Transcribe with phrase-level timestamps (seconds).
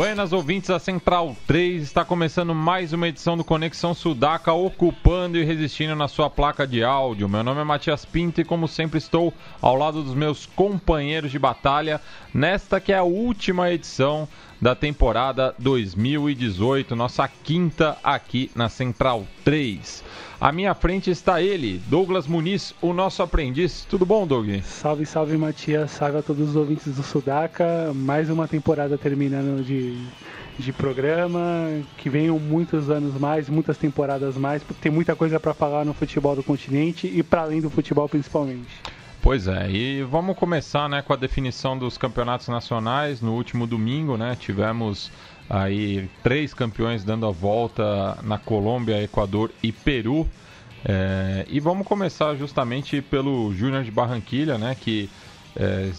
[0.00, 5.44] Buenas ouvintes da Central 3, está começando mais uma edição do Conexão Sudaca, ocupando e
[5.44, 7.28] resistindo na sua placa de áudio.
[7.28, 11.38] Meu nome é Matias Pinto e, como sempre, estou ao lado dos meus companheiros de
[11.38, 12.00] batalha
[12.32, 14.26] nesta que é a última edição
[14.58, 20.02] da temporada 2018, nossa quinta aqui na Central 3.
[20.40, 23.84] À minha frente está ele, Douglas Muniz, o nosso aprendiz.
[23.84, 24.48] Tudo bom, Doug?
[24.62, 25.90] Salve, salve, Matias.
[25.90, 27.92] Salve a todos os ouvintes do Sudaca.
[27.94, 30.02] Mais uma temporada terminando de,
[30.58, 31.68] de programa.
[31.98, 35.92] Que venham muitos anos mais, muitas temporadas mais, porque tem muita coisa para falar no
[35.92, 38.80] futebol do continente e para além do futebol principalmente.
[39.20, 43.20] Pois é, e vamos começar né, com a definição dos campeonatos nacionais.
[43.20, 45.12] No último domingo, né, tivemos
[45.50, 50.26] aí três campeões dando a volta na Colômbia, Equador e Peru.
[50.84, 55.10] É, e vamos começar justamente pelo Júnior de Barranquilha, né, que
[55.56, 55.90] é,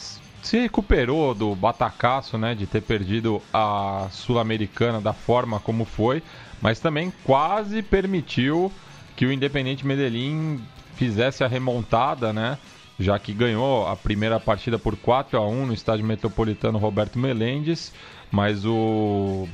[0.42, 6.24] se recuperou do batacaço né, de ter perdido a Sul-Americana da forma como foi,
[6.62, 8.72] mas também quase permitiu
[9.16, 10.60] que o Independente Medellín
[10.96, 12.58] fizesse a remontada, né?
[13.00, 17.92] Já que ganhou a primeira partida por 4 a 1 no estádio metropolitano Roberto Melendes,
[18.32, 19.48] mas o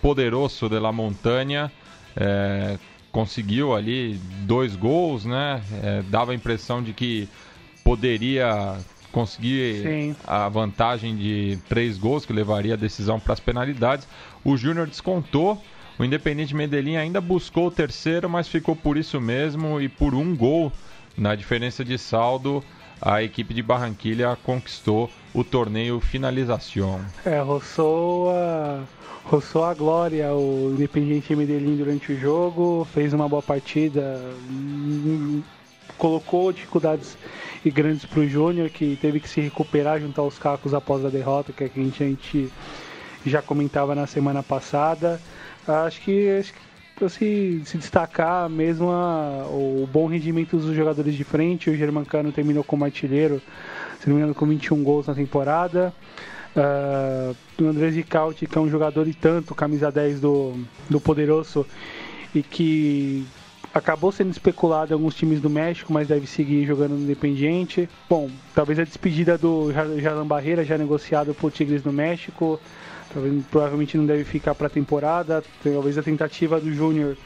[0.00, 1.70] poderoso de la Montanha
[2.16, 2.78] é,
[3.12, 5.62] conseguiu ali dois gols, né?
[5.82, 7.28] É, dava a impressão de que
[7.84, 8.78] poderia
[9.12, 10.16] conseguir Sim.
[10.26, 14.06] a vantagem de três gols, que levaria a decisão para as penalidades.
[14.44, 15.62] O Júnior descontou.
[15.98, 20.34] O Independente Medellín ainda buscou o terceiro, mas ficou por isso mesmo e por um
[20.34, 20.72] gol
[21.16, 22.64] na diferença de saldo
[23.00, 27.00] a equipe de Barranquilha conquistou o torneio finalização.
[27.24, 28.82] É, roçou a,
[29.24, 34.20] roçou a glória o Independiente Medellín durante o jogo, fez uma boa partida,
[35.96, 37.16] colocou dificuldades
[37.64, 41.08] e grandes para o Júnior, que teve que se recuperar junto aos cacos após a
[41.08, 42.52] derrota, que, é que a gente, a gente
[43.24, 45.20] já comentava na semana passada.
[45.66, 46.69] Acho que, acho que
[47.08, 51.70] se, se destacar mesmo a, o bom rendimento dos jogadores de frente.
[51.70, 53.40] O Germancano terminou como artilheiro,
[54.00, 55.92] se não me engano, com 21 gols na temporada.
[56.56, 60.54] Uh, o André Zicauti, que é um jogador e tanto, camisa 10 do,
[60.88, 61.64] do Poderoso,
[62.34, 63.24] e que
[63.72, 67.88] acabou sendo especulado em alguns times do México, mas deve seguir jogando no Independiente.
[68.08, 72.60] Bom, talvez a despedida do Jalan Barreira, já negociado por Tigres do México,
[73.12, 75.42] talvez, provavelmente não deve ficar para a temporada.
[75.62, 77.16] Talvez a tentativa do Júnior,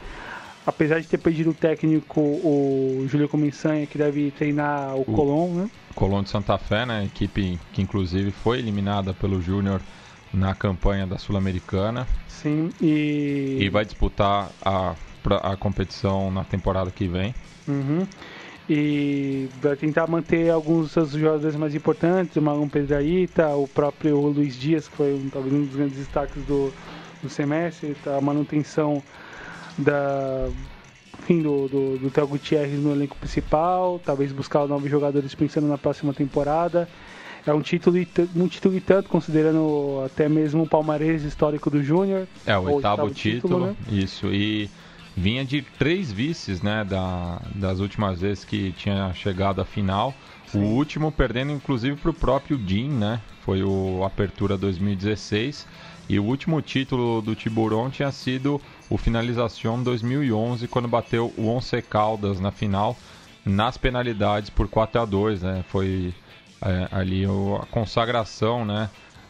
[0.65, 5.53] apesar de ter perdido o técnico, o Júlio Comensanha, que deve treinar o, O- Colón,
[5.55, 5.69] né?
[5.95, 7.05] Colón de Santa Fé, né?
[7.05, 9.81] Equipe que inclusive foi eliminada pelo Júnior
[10.33, 13.57] na campanha da Sul-Americana Sim, e.
[13.61, 14.95] e vai disputar a,
[15.41, 17.33] a competição na temporada que vem.
[17.67, 18.05] Uhum.
[18.67, 24.19] E vai tentar manter alguns dos seus jogadores mais importantes, o Marlon Pedraíta, o próprio
[24.19, 26.73] Luiz Dias, que foi um, talvez um dos grandes destaques do,
[27.21, 28.17] do semestre, tá?
[28.17, 29.03] a manutenção
[29.77, 30.49] da,
[31.19, 35.77] enfim, do, do, do Theo Gutierrez no elenco principal, talvez buscar novos jogadores pensando na
[35.77, 36.87] próxima temporada.
[37.45, 41.83] É um título, e um título e tanto, considerando até mesmo o palmarés histórico do
[41.83, 42.27] Júnior.
[42.45, 43.75] É, o oitavo oitavo título, título, né?
[43.91, 44.33] isso.
[44.33, 44.67] E
[45.15, 50.13] vinha de três vices, né, da, das últimas vezes que tinha chegado à final.
[50.53, 53.21] O último perdendo, inclusive, para o próprio Dean, né?
[53.41, 55.67] Foi o Apertura 2016.
[56.07, 61.81] E o último título do Tiburon tinha sido o Finalização 2011, quando bateu o Once
[61.81, 62.95] Caldas na final,
[63.43, 65.65] nas penalidades por 4 a 2 né?
[65.67, 66.13] Foi
[66.61, 68.89] é, ali a consagração, né,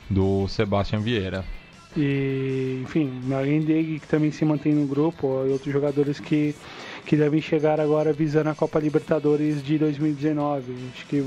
[0.09, 1.43] do Sebastião Vieira.
[1.97, 3.09] E, enfim,
[3.61, 6.53] dele que também se mantém no grupo, ó, e outros jogadores que,
[7.05, 10.73] que devem chegar agora visando a Copa Libertadores de 2019.
[10.93, 11.23] Acho que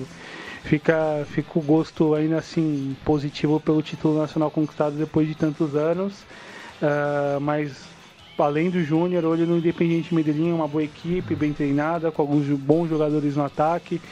[0.65, 6.26] fica, fica o gosto ainda assim positivo pelo título nacional conquistado depois de tantos anos.
[6.82, 7.88] Ah, mas
[8.37, 12.91] além do Júnior, olho no Independiente Medellín, uma boa equipe, bem treinada, com alguns bons
[12.91, 14.03] jogadores no ataque.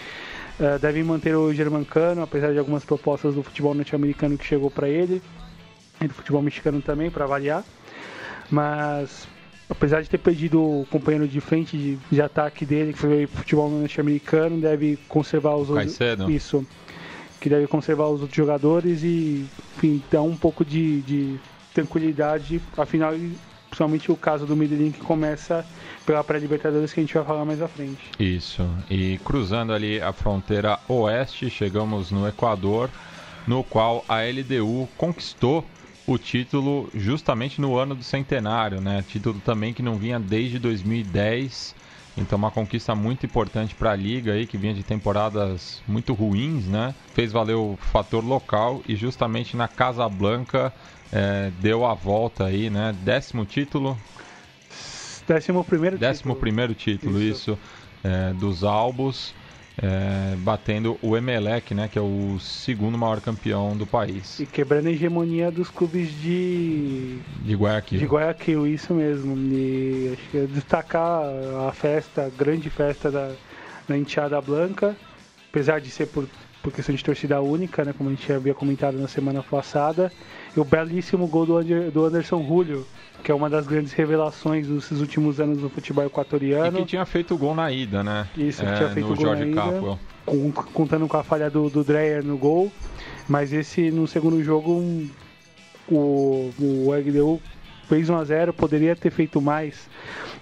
[0.58, 4.88] Ah, devem manter o Germancano, apesar de algumas propostas do futebol norte-americano que chegou para
[4.88, 5.20] ele
[6.00, 7.64] e do futebol mexicano também, para variar.
[8.50, 9.26] Mas,
[9.68, 13.28] apesar de ter perdido o companheiro de frente de, de ataque dele, que foi o
[13.28, 15.98] futebol norte-americano, deve conservar os outros.
[16.28, 16.66] Isso.
[17.40, 19.46] Que deve conservar os outros jogadores e,
[19.76, 21.40] enfim, dar um pouco de, de
[21.74, 22.60] tranquilidade.
[22.76, 23.12] Afinal,
[23.68, 25.64] principalmente o caso do Medellín que começa
[26.06, 28.10] pela pré-libertadores que a gente vai falar mais à frente.
[28.18, 28.66] Isso.
[28.88, 32.88] E cruzando ali a fronteira oeste, chegamos no Equador,
[33.46, 35.64] no qual a LDU conquistou
[36.06, 39.04] o título justamente no ano do centenário, né?
[39.08, 41.74] Título também que não vinha desde 2010.
[42.16, 46.66] Então uma conquista muito importante para a liga aí que vinha de temporadas muito ruins,
[46.66, 46.94] né?
[47.12, 50.72] Fez valer o fator local e justamente na Casa Blanca
[51.12, 52.94] é, deu a volta aí, né?
[53.02, 53.98] Décimo título.
[55.26, 56.40] Décimo primeiro Décimo título.
[56.40, 57.58] primeiro título, isso, isso
[58.04, 59.34] é, dos Albos
[59.78, 64.40] é, batendo o Emelec, né, que é o segundo maior campeão do país.
[64.40, 67.98] E quebrando a hegemonia dos clubes de de Guayaquil.
[67.98, 69.36] De Guayaquil, isso mesmo.
[69.36, 71.22] E acho que é destacar
[71.68, 73.32] a festa, a grande festa da,
[73.88, 74.96] da Enteada Blanca,
[75.50, 76.26] apesar de ser por,
[76.62, 80.10] por questão de torcida única, né, como a gente havia comentado na semana passada,
[80.56, 82.86] e o belíssimo gol do, Anderson Julio
[83.22, 86.78] que é uma das grandes revelações dos últimos anos no futebol equatoriano.
[86.78, 88.28] E que tinha feito o gol na ida, né?
[88.36, 89.98] Isso, que é, tinha feito o gol Jorge na ida, Capwell.
[90.72, 92.70] Contando com a falha do, do Dreyer no gol.
[93.28, 95.10] Mas esse, no segundo jogo, um,
[95.88, 97.40] o, o LDU
[97.88, 99.88] fez 1 a 0 poderia ter feito mais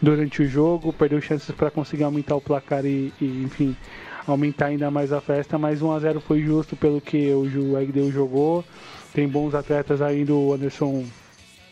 [0.02, 3.76] durante o jogo, perdeu chances para conseguir aumentar o placar e, e, enfim,
[4.26, 7.78] aumentar ainda mais a festa, mas 1 a 0 foi justo pelo que o, o
[7.78, 8.64] LDU jogou.
[9.14, 11.04] Tem bons atletas aí do Anderson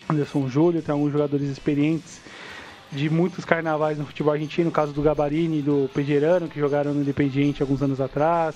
[0.09, 2.21] Anderson Júlio, tem alguns jogadores experientes
[2.91, 6.95] de muitos carnavais no futebol argentino, o caso do Gabarini e do Pejerano, que jogaram
[6.95, 8.55] no Independiente alguns anos atrás.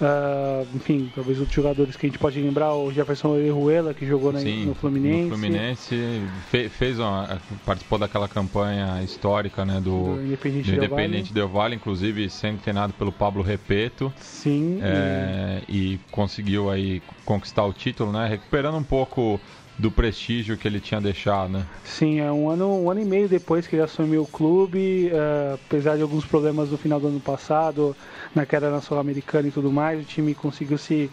[0.00, 4.32] Uh, enfim, talvez outros jogadores que a gente pode lembrar, o Jefferson Orejuela, que jogou
[4.32, 5.22] na, Sim, no Fluminense.
[5.24, 11.34] No Fluminense fe, fez uma, participou daquela campanha histórica né, do, do Independente, do Independente
[11.34, 14.12] Del Valle, inclusive sendo treinado pelo Pablo Repeto.
[14.18, 14.78] Sim.
[14.82, 15.94] É, e...
[15.94, 18.28] e conseguiu aí conquistar o título, né?
[18.28, 19.40] Recuperando um pouco
[19.78, 21.64] do prestígio que ele tinha deixado, né?
[21.84, 25.54] Sim, é um ano, um ano e meio depois que ele assumiu o clube, uh,
[25.54, 27.96] apesar de alguns problemas no final do ano passado,
[28.34, 31.08] na queda na Sul-Americana e tudo mais, o time conseguiu se,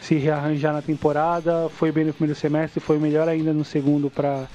[0.00, 4.46] se rearranjar na temporada, foi bem no primeiro semestre, foi melhor ainda no segundo para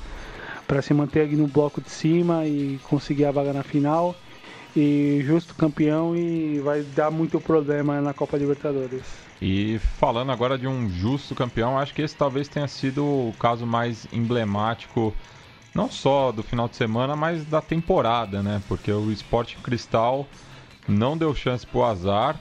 [0.67, 4.15] para se manter no bloco de cima e conseguir a vaga na final.
[4.75, 9.24] E justo campeão e vai dar muito problema na Copa Libertadores.
[9.41, 13.65] E falando agora de um justo campeão, acho que esse talvez tenha sido o caso
[13.65, 15.13] mais emblemático,
[15.73, 18.61] não só do final de semana, mas da temporada, né?
[18.67, 20.27] Porque o Sport Cristal
[20.87, 22.39] não deu chance para o azar,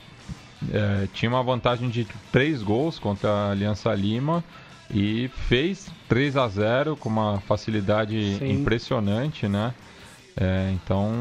[0.72, 4.44] é, tinha uma vantagem de 3 gols contra a Aliança Lima
[4.90, 8.52] e fez 3 a 0 com uma facilidade Sim.
[8.52, 9.74] impressionante, né?
[10.36, 11.12] É, então,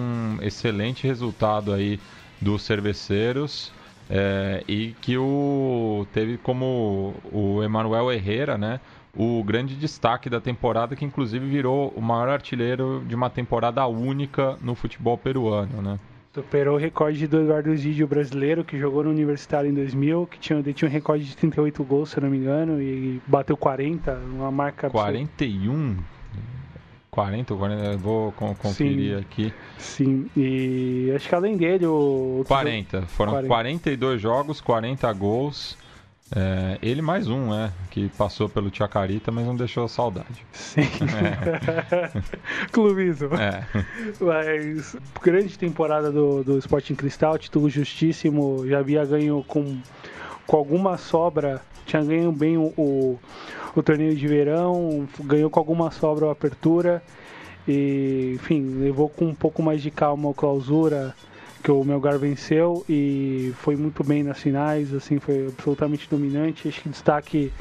[0.42, 2.00] excelente resultado aí
[2.42, 3.72] dos cerveceiros.
[4.10, 8.80] É, e que o teve como o Emanuel Herrera, né,
[9.16, 14.58] o grande destaque da temporada, que inclusive virou o maior artilheiro de uma temporada única
[14.62, 16.00] no futebol peruano, né?
[16.34, 20.64] Superou o recorde do Eduardo Zidio brasileiro, que jogou no Universitário em 2000, que tinha,
[20.64, 24.90] tinha um recorde de 38 gols, se não me engano, e bateu 40, uma marca...
[24.90, 25.96] 41?
[27.14, 29.54] 40 ou 40, vou conferir sim, aqui.
[29.78, 32.44] Sim, e acho que além dele o...
[32.48, 33.48] 40, foram 40.
[33.48, 35.78] 42 jogos, 40 gols.
[36.36, 37.72] É, ele mais um, né?
[37.92, 40.44] Que passou pelo Chacarita, mas não deixou saudade.
[40.52, 40.82] Sim.
[40.82, 42.10] É.
[42.74, 43.36] Clubismo.
[43.36, 43.64] É.
[44.20, 48.68] Mas grande temporada do, do Sporting Cristal, título justíssimo.
[48.68, 49.78] Já havia ganho com,
[50.48, 51.62] com alguma sobra.
[51.86, 53.20] Tinha ganho bem o, o,
[53.80, 57.02] o torneio de verão, ganhou com alguma sobra a apertura.
[57.68, 61.16] E, enfim, levou com um pouco mais de calma a clausura
[61.64, 66.68] que o Melgar venceu e foi muito bem nas finais, assim, foi absolutamente dominante.
[66.68, 67.54] Acho que destaque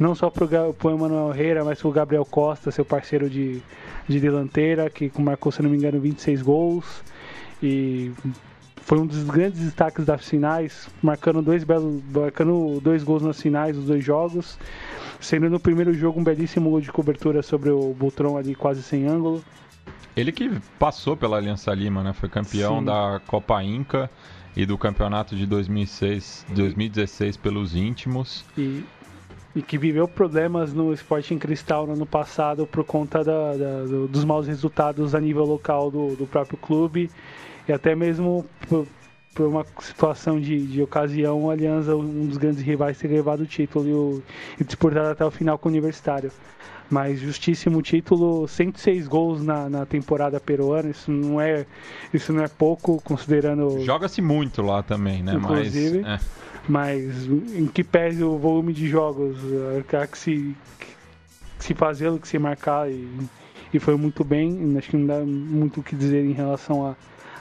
[0.00, 3.62] não só para o Emanuel Reira, mas para o Gabriel Costa, seu parceiro de,
[4.08, 7.02] de delanteira, que marcou, se não me engano, 26 gols.
[7.62, 8.10] E
[8.86, 13.76] foi um dos grandes destaques das finais, marcando dois, belos, marcando dois gols nas finais,
[13.76, 14.56] os dois jogos.
[15.20, 19.04] Sendo no primeiro jogo um belíssimo gol de cobertura sobre o Butron ali, quase sem
[19.04, 19.42] ângulo.
[20.16, 22.12] Ele que passou pela Aliança Lima, né?
[22.12, 22.84] Foi campeão Sim.
[22.84, 24.08] da Copa Inca
[24.56, 28.44] e do campeonato de 2006, 2016 pelos íntimos.
[28.56, 28.84] E,
[29.56, 34.06] e que viveu problemas no Sporting Cristal no ano passado por conta da, da, do,
[34.06, 37.10] dos maus resultados a nível local do, do próprio clube
[37.68, 38.86] e até mesmo por,
[39.34, 43.46] por uma situação de, de ocasião, o Aliança, um dos grandes rivais, ter levado o
[43.46, 44.22] título e, o,
[44.60, 46.30] e disputado até o final com o Universitário
[46.88, 51.66] mas justíssimo título, 106 gols na, na temporada peruana, isso não é
[52.14, 55.34] isso não é pouco considerando joga-se muito lá também, né?
[55.34, 56.24] Inclusive, mas, é.
[56.68, 59.36] mas em que pese o volume de jogos,
[60.00, 63.08] há que se que se fazê-lo, que se marcar e
[63.72, 64.76] e foi muito bem.
[64.76, 66.96] Acho que não dá muito o que dizer em relação a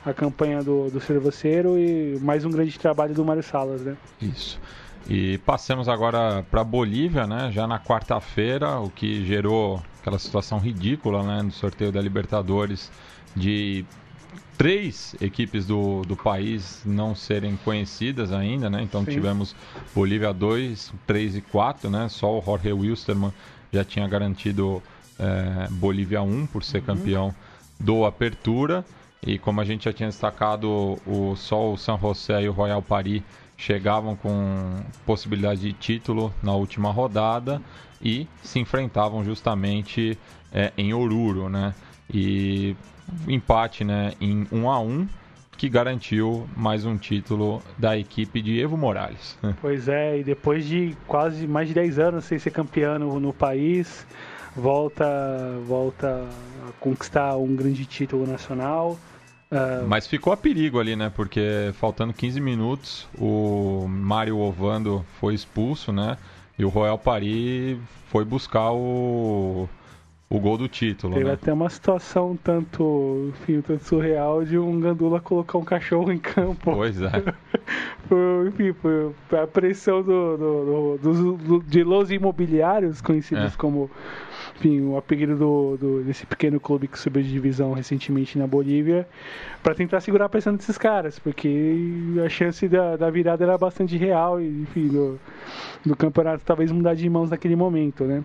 [0.05, 3.97] a campanha do, do Cervoceiro e mais um grande trabalho do Mário Salas, né?
[4.21, 4.59] Isso.
[5.09, 7.51] E passemos agora para Bolívia, né?
[7.51, 11.41] Já na quarta-feira, o que gerou aquela situação ridícula, né?
[11.41, 12.91] No sorteio da Libertadores
[13.35, 13.83] de
[14.57, 18.81] três equipes do, do país não serem conhecidas ainda, né?
[18.81, 19.11] Então Sim.
[19.11, 19.55] tivemos
[19.93, 22.07] Bolívia 2, 3 e 4, né?
[22.09, 23.33] Só o Jorge Wilstermann
[23.73, 24.81] já tinha garantido
[25.19, 26.85] é, Bolívia 1 por ser uhum.
[26.85, 27.35] campeão
[27.79, 28.85] do Apertura.
[29.25, 32.81] E como a gente já tinha destacado, o só o San José e o Royal
[32.81, 33.23] Paris
[33.57, 37.61] chegavam com possibilidade de título na última rodada
[38.01, 40.17] e se enfrentavam justamente
[40.53, 41.73] é, em Oruro, né?
[42.13, 42.75] E
[43.27, 45.07] empate, né, em 1 a 1
[45.57, 49.37] que garantiu mais um título da equipe de Evo Morales.
[49.61, 54.05] Pois é, e depois de quase mais de 10 anos sem ser campeão no país,
[54.55, 55.05] volta
[55.65, 56.27] volta
[56.67, 58.97] a conquistar um grande título nacional.
[59.51, 59.87] Uh...
[59.87, 61.11] Mas ficou a perigo ali, né?
[61.13, 66.17] Porque faltando 15 minutos, o Mário Ovando foi expulso, né?
[66.57, 69.67] E o Royal Paris foi buscar o,
[70.29, 71.13] o gol do título.
[71.13, 71.33] Teve né?
[71.33, 76.73] até uma situação tanto, enfim, tanto surreal de um Gandula colocar um cachorro em campo.
[76.73, 77.11] Pois é.
[78.07, 83.57] por, enfim, por, a pressão do, do, do, do, de los imobiliários, conhecidos é.
[83.57, 83.91] como
[84.55, 89.07] enfim, o apelido do, do, desse pequeno clube que subiu de divisão recentemente na Bolívia,
[89.61, 91.75] para tentar segurar a pressão desses caras, porque
[92.25, 95.19] a chance da, da virada era bastante real e, enfim, do,
[95.85, 98.23] do campeonato talvez mudar de mãos naquele momento, né?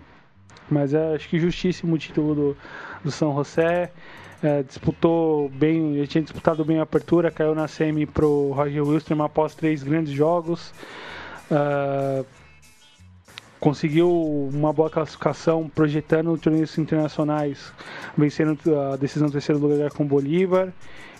[0.69, 2.57] Mas é, acho que justíssimo o título do,
[3.03, 3.91] do São José.
[4.43, 9.21] É, disputou bem, já tinha disputado bem a apertura, caiu na semi pro Roger Wilson
[9.21, 10.73] após três grandes jogos.
[11.51, 12.25] Uh,
[13.61, 14.09] conseguiu
[14.51, 17.71] uma boa classificação projetando torneios internacionais,
[18.17, 20.73] vencendo a decisão do terceiro lugar com o Bolívar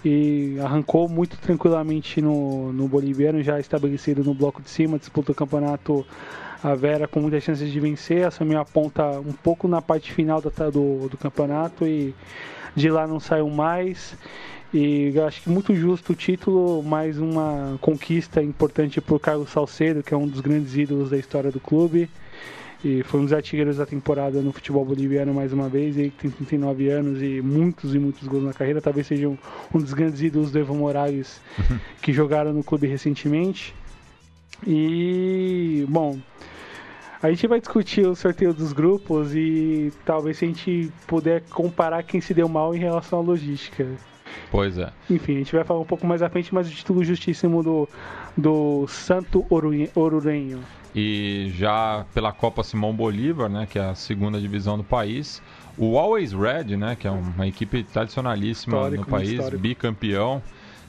[0.04, 5.36] e arrancou muito tranquilamente no, no boliviano, já estabelecido no bloco de cima, disputou o
[5.36, 6.04] campeonato
[6.64, 10.50] a Vera com muitas chances de vencer, a ponta um pouco na parte final do,
[10.50, 12.14] do, do campeonato e
[12.76, 14.16] de lá não saiu mais.
[14.74, 20.02] E acho que muito justo o título, mais uma conquista importante para o Carlos Salcedo,
[20.02, 22.10] que é um dos grandes ídolos da história do clube.
[22.84, 25.98] E foi um dos artilheiros da temporada no futebol boliviano mais uma vez.
[25.98, 28.82] Ele tem 39 anos e muitos e muitos gols na carreira.
[28.82, 29.38] Talvez seja um,
[29.74, 31.40] um dos grandes ídolos do Evo Morales
[32.02, 33.76] que jogaram no clube recentemente.
[34.66, 36.20] E, bom,
[37.22, 42.02] a gente vai discutir o sorteio dos grupos e talvez se a gente puder comparar
[42.02, 43.88] quem se deu mal em relação à logística.
[44.50, 44.92] Pois é.
[45.10, 47.90] Enfim, a gente vai falar um pouco mais à frente, mas o título justíssimo do,
[48.36, 50.60] do Santo Orurenho
[50.96, 55.42] e já pela Copa Simão Bolívar, né, que é a segunda divisão do país,
[55.78, 59.62] o Always Red, né, que é uma equipe tradicionalíssima histórico, no país, histórico.
[59.62, 60.42] bicampeão,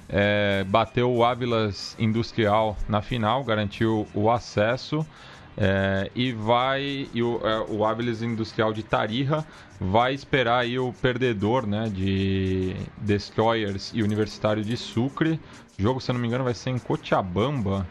[0.08, 5.06] é, bateu o Ávilas Industrial na final, garantiu o acesso.
[5.54, 9.44] É, e vai e o, é, o Ávilas Industrial de Tarija
[9.78, 15.38] vai esperar aí o perdedor né, de Destroyers e Universitário de Sucre.
[15.78, 17.86] O jogo, se eu não me engano, vai ser em Cochabamba.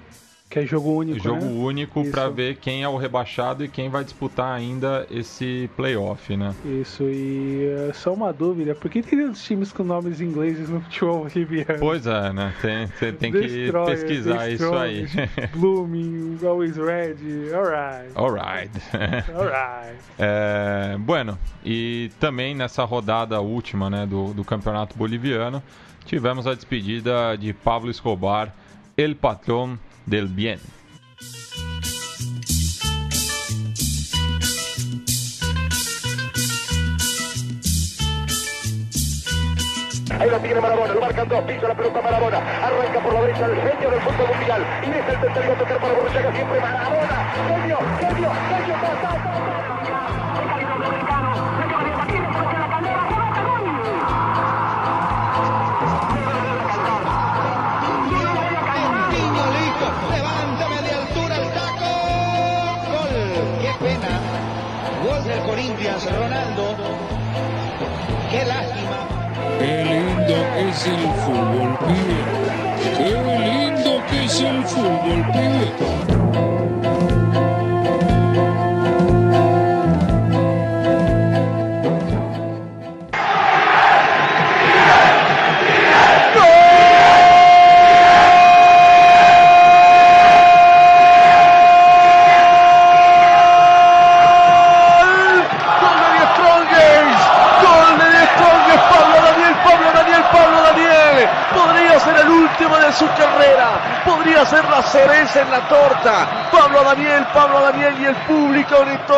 [0.52, 1.18] Que é jogo único.
[1.18, 1.52] Jogo né?
[1.54, 6.54] único para ver quem é o rebaixado e quem vai disputar ainda esse playoff, né?
[6.66, 10.82] Isso, e é só uma dúvida: por que tem tantos times com nomes ingleses no
[10.82, 11.80] futebol boliviano?
[11.80, 12.54] Pois é, né?
[12.62, 15.08] Tem, tem, tem que pesquisar isso aí.
[15.56, 17.16] Blooming, Always Red,
[17.56, 18.12] alright.
[18.14, 18.72] Alright.
[19.34, 19.98] alright.
[20.20, 25.64] é, bueno, e também nessa rodada última né, do, do campeonato boliviano,
[26.04, 28.54] tivemos a despedida de Pablo Escobar,
[28.98, 30.60] El Patrón del bien.
[40.20, 43.46] Ahí lo tiene Marabona, lo marcan dos, pisa la pelota Marabona, arranca por la derecha
[43.46, 47.78] el genio del fútbol mundial, y deja el tercero tocar para Borruchaga, siempre Marabona, genio,
[48.00, 49.81] genio, genio, ta, ta,
[65.82, 66.76] Corinthians, Ronaldo.
[68.30, 69.08] Qué lástima.
[69.60, 72.20] Qué lindo es el fútbol, pibe.
[72.98, 73.10] Qué
[73.40, 76.21] lindo que es el fútbol, pibe.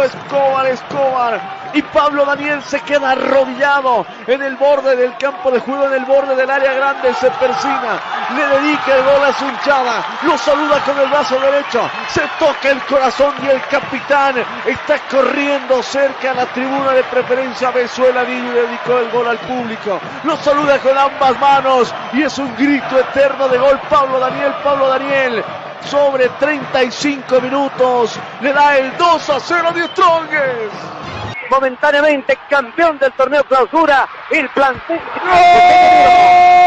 [0.04, 1.63] Escobar, Escobar.
[1.74, 6.06] Y Pablo Daniel se queda arrodillado en el borde del campo de juego, en el
[6.06, 8.00] borde del área grande, se persina,
[8.36, 12.70] le dedica el gol a su hinchada, lo saluda con el brazo derecho, se toca
[12.70, 14.36] el corazón y el capitán
[14.66, 20.00] está corriendo cerca a la tribuna de preferencia Venezuela y dedicó el gol al público,
[20.25, 24.90] lo saluda con ambas manos y es un grito eterno de gol Pablo Daniel, Pablo
[24.90, 25.44] Daniel.
[25.86, 30.94] Sobre 35 minutos le da el 2 a 0 de Strongest
[31.50, 35.00] momentáneamente campeón del torneo clausura, el plantel.
[35.00, 36.62] Pablo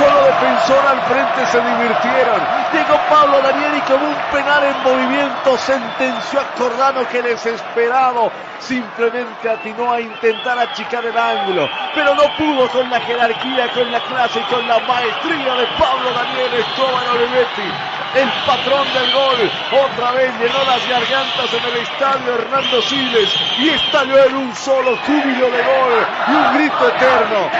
[0.00, 2.40] solo defensor al frente se divirtieron.
[2.72, 9.48] Llegó Pablo Daniel y con un penal en movimiento sentenció a Cordano que desesperado simplemente
[9.48, 14.40] atinó a intentar achicar el ángulo, pero no pudo con la jerarquía, con la clase
[14.40, 19.50] y con la maestría de Pablo Daniel Escobar Olivetti el patrón del gol.
[19.84, 24.96] Otra vez llenó las gargantas en el estadio Hernando Siles y estalló en un solo
[25.06, 27.50] júbilo de gol y un grito eterno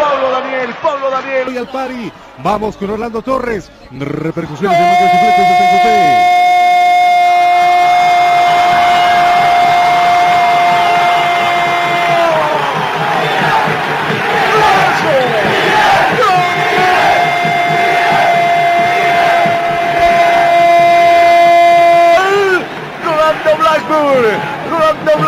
[0.00, 1.54] Pablo Daniel, Pablo Daniel.
[1.54, 2.12] Y al pari,
[2.42, 3.70] vamos con Orlando Torres.
[3.90, 6.29] Repercusiones en marca suplentes de San José.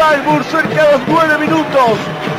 [0.03, 1.91] Blackburn cerca de los 9 minutos,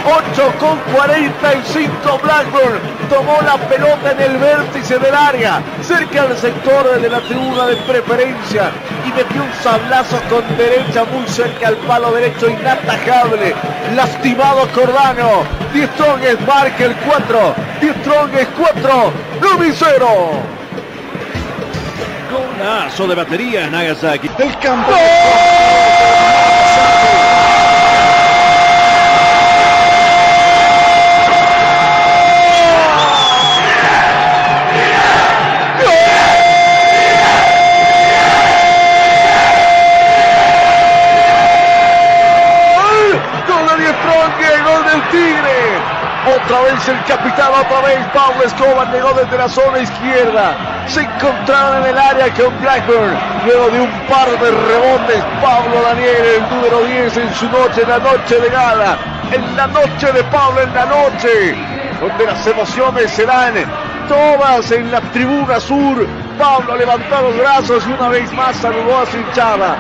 [0.05, 2.77] 8 con 45 Blackburn
[3.09, 7.77] tomó la pelota en el vértice del área, cerca del sector de la tribuna de
[7.77, 8.69] preferencia
[9.07, 13.55] y metió un sablazo con derecha muy cerca al palo derecho inatajable,
[13.95, 20.07] lastimado Cordano, Die Strongest marca el 4, Die Strongest 4, Rubí 0.
[22.29, 24.27] Golazo de batería Nagasaki.
[24.37, 24.91] Del campo.
[46.45, 50.83] Otra vez el capitán, otra vez Pablo Escobar llegó desde la zona izquierda.
[50.87, 53.17] Se encontraron en el área con Blackburn.
[53.45, 57.89] Luego de un par de rebotes, Pablo Daniel, el número 10 en su noche, en
[57.89, 58.97] la noche de gala.
[59.31, 61.55] En la noche de Pablo, en la noche,
[62.01, 63.53] donde las emociones serán
[64.09, 66.05] todas en la tribuna sur.
[66.37, 69.77] Pablo levantó los brazos y una vez más saludó a su hinchada.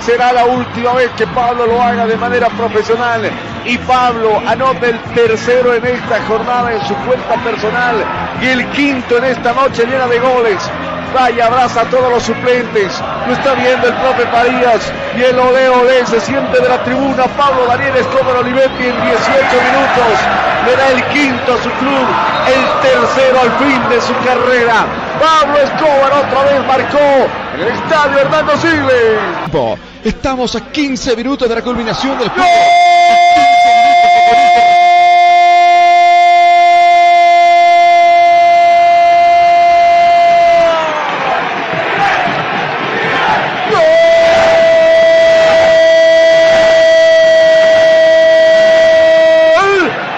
[0.00, 3.30] Será la última vez que Pablo lo haga de manera profesional.
[3.64, 8.04] Y Pablo anota el tercero en esta jornada en su cuenta personal
[8.40, 10.70] y el quinto en esta noche llena de goles.
[11.14, 13.00] Vaya, abraza a todos los suplentes.
[13.26, 17.24] Lo está viendo el profe Parías y el ole ole se siente de la tribuna.
[17.36, 20.16] Pablo Daniel Escobar Olivetti en 18 minutos.
[20.66, 22.06] Le da el quinto a su club,
[22.46, 24.84] el tercero al fin de su carrera.
[25.18, 29.85] Pablo Escobar otra vez marcó en el estadio Hernando Siles.
[30.06, 32.48] Estamos a 15 minutos de la culminación del juego.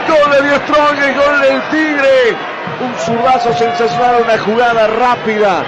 [0.07, 2.37] Gol de Die Strong, el gol del Tigre.
[2.83, 5.65] Un zurdazo sensacional, una jugada rápida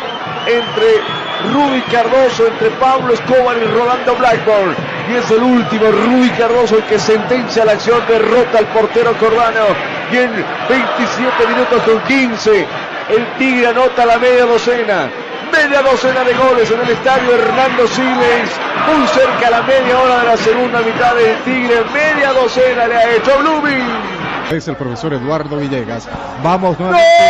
[0.47, 1.20] entre
[1.53, 4.75] Rudy Cardoso, entre Pablo Escobar y Rolando Blackburn.
[5.11, 9.67] Y es el último, Rudy Cardoso, el que sentencia la acción, derrota al portero Cordano.
[10.13, 10.33] Y en
[10.69, 12.67] 27 minutos con 15,
[13.11, 15.11] el Tigre anota la media docena.
[15.51, 18.51] Media docena de goles en el estadio Hernando Siles,
[18.87, 21.85] muy cerca a la media hora de la segunda mitad del Tigre.
[21.93, 24.21] Media docena le ha hecho Blooming.
[24.53, 26.09] Es el profesor Eduardo Villegas.
[26.43, 27.30] Vamos nuevamente.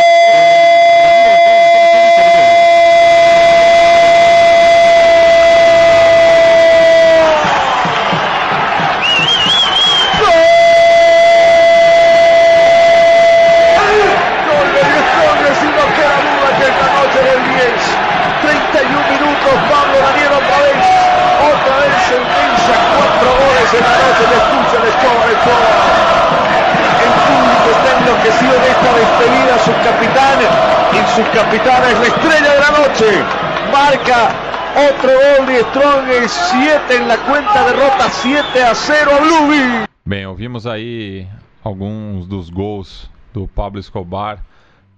[35.69, 39.87] Strong, 7 en la cuenta, derrota 7 a 0 a Blueby.
[40.03, 41.27] Bem, ouvimos aí
[41.63, 44.43] alguns dos gols do Pablo Escobar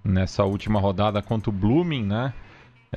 [0.02, 2.32] nessa última rodada contra o Blooming, né?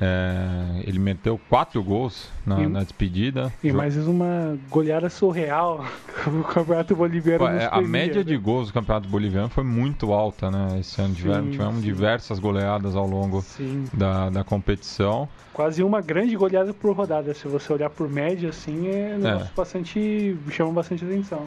[0.00, 3.52] É, ele meteu quatro gols na, E- na despedida.
[3.62, 5.84] E mais uma goleada surreal.
[6.26, 7.38] o campeonato boliviano.
[7.38, 8.22] Pô, é, a premia, média né?
[8.24, 10.78] de gols do Campeonato Boliviano foi muito alta, né?
[10.78, 13.44] Esse ano Sim, tivemos, tivemos diversas goleadas ao longo
[13.92, 15.28] da, da competição.
[15.52, 17.34] Quase uma grande goleada por rodada.
[17.34, 20.36] Se você olhar por média, assim, é um negócio bastante.
[20.50, 21.44] chama bastante atenção.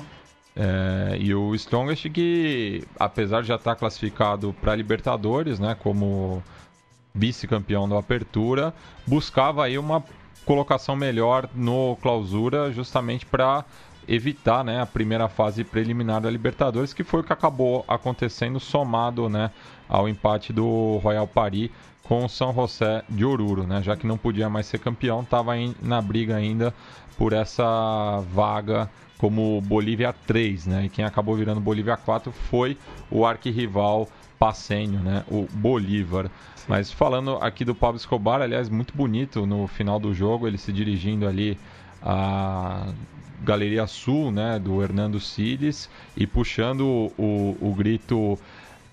[0.54, 6.44] É, e o Strongest que, apesar de já estar classificado para Libertadores, né, como
[7.14, 8.74] vice-campeão da Apertura,
[9.06, 10.04] buscava aí uma
[10.46, 13.64] colocação melhor no Clausura, justamente para
[14.08, 19.30] evitar, né, a primeira fase preliminar da Libertadores, que foi o que acabou acontecendo somado,
[19.30, 19.52] né,
[19.88, 21.70] ao empate do Royal Paris
[22.04, 25.54] com o São José de Oruro, né, já que não podia mais ser campeão, estava
[25.82, 26.74] na briga ainda
[27.18, 28.90] por essa vaga
[29.22, 30.86] como Bolívia 3, né?
[30.86, 32.76] E quem acabou virando Bolívia 4 foi
[33.12, 34.08] o arquirrival
[34.42, 35.24] passenho, né?
[35.30, 36.28] O Bolívar.
[36.68, 40.74] Mas falando aqui do Pablo Escobar, aliás, muito bonito no final do jogo, ele se
[40.74, 41.60] dirigindo ali
[42.02, 42.88] à
[43.44, 44.58] Galeria Sul, né?
[44.58, 48.36] Do Hernando Siles e puxando o, o grito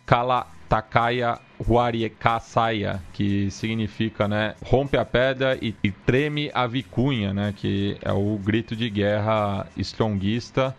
[0.05, 7.55] Kala Takaya Huariekasaya, que significa, né, rompe a pedra e, e treme a vicunha, né,
[7.57, 10.77] que é o grito de guerra stronguista.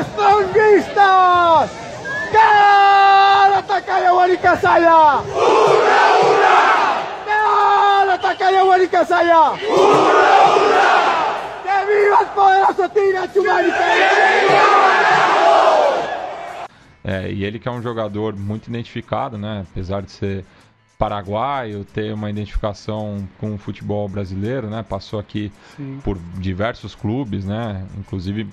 [0.00, 1.91] ¡Estronguistas!
[2.32, 5.20] ¡Cara Takaya Warikasaya!
[5.20, 6.58] ¡Hurra, hurra!
[7.26, 9.52] ¡Cara Takaya Warikasaya!
[9.52, 10.90] ¡Hurra, hurra!
[11.62, 13.18] ¡Que viva el poderoso Tigre
[17.04, 20.44] É, e ele que é um jogador muito identificado, né, apesar de ser
[20.96, 26.00] paraguaio, ter uma identificação com o futebol brasileiro, né, passou aqui Sim.
[26.04, 28.48] por diversos clubes, né, inclusive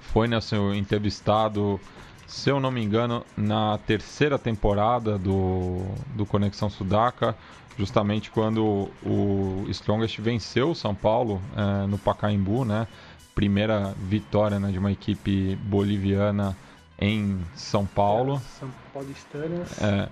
[0.00, 1.80] foi né, seu entrevistado,
[2.28, 5.80] se eu não me engano, na terceira temporada do,
[6.14, 7.34] do Conexão Sudaca,
[7.78, 12.86] justamente quando o Strongest venceu o São Paulo eh, no Pacaembu, né?
[13.34, 16.54] Primeira vitória né, de uma equipe boliviana
[17.00, 18.42] em São Paulo.
[18.58, 19.80] São Paulistanas.
[19.80, 20.08] É,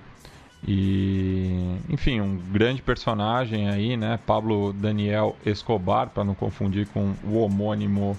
[0.66, 4.18] e, enfim, um grande personagem aí, né?
[4.24, 8.18] Pablo Daniel Escobar, para não confundir com o homônimo.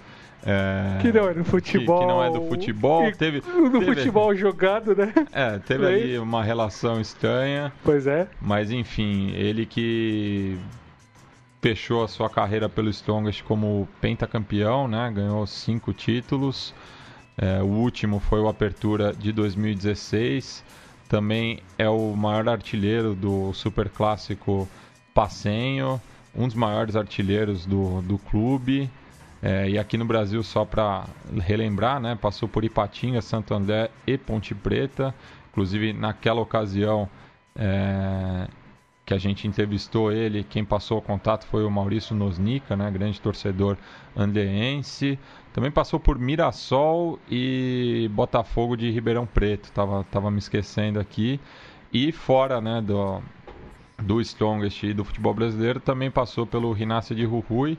[0.50, 2.00] É, Que não é do que- futebol.
[2.00, 3.12] Que, não é do futebol.
[3.12, 5.14] Teve, No teve- futebol jogado, né?
[5.34, 7.72] É, teve Foi ali uma relação estranha.
[7.84, 8.28] Pois é.
[8.42, 10.58] Mas enfim, ele que
[11.62, 15.12] fechou a sua carreira pelo Strongest como pentacampeão, né?
[15.14, 16.74] Ganhou cinco títulos.
[17.38, 20.64] É, o último foi o Apertura de 2016.
[21.10, 24.68] Também é o maior artilheiro do Super Clássico
[25.14, 26.02] Passenho,
[26.36, 28.90] um dos maiores artilheiros do, do clube.
[29.42, 31.06] É, e aqui no Brasil, só para
[31.40, 35.14] relembrar, né, passou por Ipatinga, Santo André e Ponte Preta.
[35.52, 37.10] Inclusive, naquela ocasião
[37.56, 38.48] é,
[39.06, 43.22] que a gente entrevistou ele, quem passou o contato foi o Maurício Nosnica, né, grande
[43.22, 43.78] torcedor
[44.16, 45.18] andeense.
[45.54, 51.40] Também passou por Mirassol e Botafogo de Ribeirão Preto, tava, tava me esquecendo aqui.
[51.92, 53.22] E fora né, do,
[53.98, 57.78] do Strongest e do futebol brasileiro, também passou pelo Rinácia de Jujuy,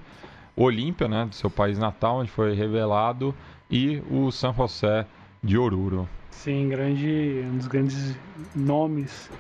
[0.61, 3.33] Olímpia, né, do seu país natal, onde foi revelado,
[3.71, 5.07] e o San José
[5.43, 6.09] de Oruro.
[6.31, 8.17] Sim, grande, um dos grandes
[8.57, 9.31] nomes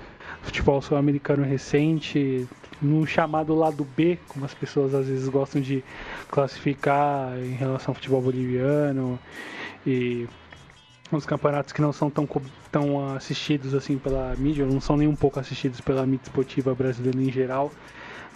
[0.40, 2.46] do futebol sul-americano recente,
[2.80, 5.82] no chamado lado B, como as pessoas às vezes gostam de
[6.30, 9.18] classificar em relação ao futebol boliviano
[9.84, 10.28] e
[11.10, 12.28] os campeonatos que não são tão,
[12.70, 17.20] tão assistidos assim pela mídia, não são nem um pouco assistidos pela mídia esportiva brasileira
[17.20, 17.72] em geral,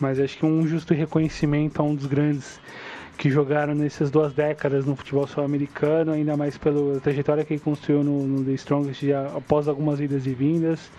[0.02, 2.58] mas acho que um justo reconhecimento a um dos grandes
[3.16, 8.02] que jogaram nessas duas décadas no futebol sul-americano, ainda mais pela trajetória que ele construiu
[8.02, 10.90] no, no The Strongest já após algumas idas e vindas.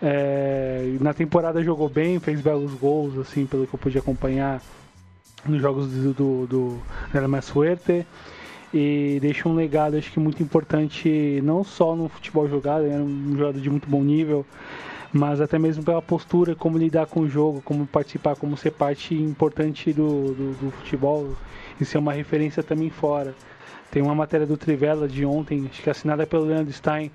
[0.00, 4.62] É, na temporada jogou bem, fez belos gols, assim, pelo que eu pude acompanhar
[5.44, 8.06] nos jogos do, do, do Real Mais Fuerte.
[8.72, 13.36] E deixa um legado, acho que muito importante, não só no futebol jogado, era um
[13.36, 14.46] jogador de muito bom nível,
[15.12, 19.14] mas até mesmo pela postura, como lidar com o jogo, como participar, como ser parte
[19.14, 21.34] importante do, do, do futebol
[21.80, 23.34] e ser uma referência também fora.
[23.90, 27.10] Tem uma matéria do Trivela de ontem, acho que assinada pelo Leandro Stein,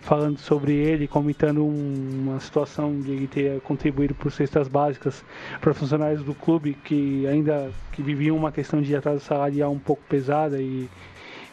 [0.00, 5.24] falando sobre ele, comentando um- uma situação de ele ter contribuído por cestas básicas
[5.60, 10.02] para funcionários do clube que ainda que viviam uma questão de atraso salarial um pouco
[10.08, 10.88] pesada e,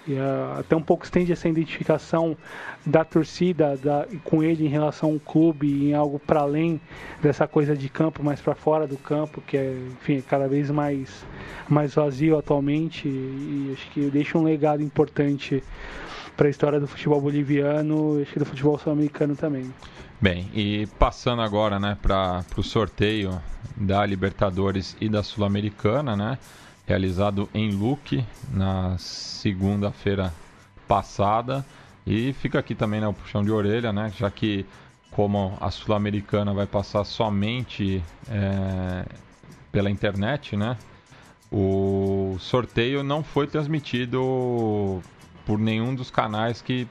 [0.08, 2.38] E uh, até um pouco estende essa identificação
[2.86, 6.80] da torcida da, com ele em relação ao clube, em algo para além
[7.22, 11.26] dessa coisa de campo, mais para fora do campo, que é, enfim, cada vez mais,
[11.68, 13.08] mais vazio atualmente.
[13.08, 15.64] E, e acho que deixa um legado importante
[16.38, 19.72] para a história do futebol boliviano e acho que do futebol sul-americano também.
[20.20, 23.42] Bem, e passando agora né, para o sorteio
[23.76, 26.38] da Libertadores e da Sul-Americana, né,
[26.86, 30.34] realizado em Luque na segunda-feira
[30.88, 31.66] passada.
[32.06, 34.66] E fica aqui também né, o puxão de orelha, né, já que
[35.12, 39.06] como a Sul-Americana vai passar somente é,
[39.72, 40.78] pela internet, né,
[41.52, 45.02] o sorteio não foi transmitido
[45.46, 46.88] por nenhum dos canais que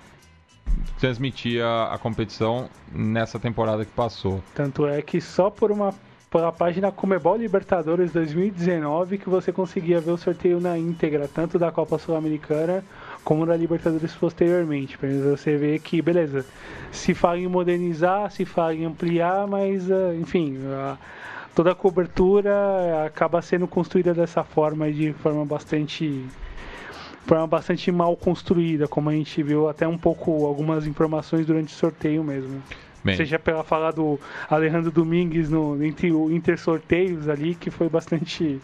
[0.99, 4.43] transmitia a competição nessa temporada que passou.
[4.55, 5.95] Tanto é que só por uma
[6.35, 11.71] pela página Comebol Libertadores 2019 que você conseguia ver o sorteio na íntegra, tanto da
[11.71, 12.85] Copa Sul-Americana
[13.23, 14.99] como da Libertadores posteriormente.
[14.99, 16.45] Para você ver que, beleza,
[16.91, 20.59] se fala em modernizar, se fala em ampliar, mas, ah, enfim,
[21.55, 22.53] toda a cobertura
[23.07, 26.27] acaba sendo construída dessa forma, de forma bastante
[27.25, 31.77] forma bastante mal construída, como a gente viu até um pouco algumas informações durante o
[31.77, 32.61] sorteio mesmo.
[33.05, 33.17] Bem.
[33.17, 38.59] Seja pela fala do Alejandro Domingues no, entre o Inter sorteios ali, que foi bastante.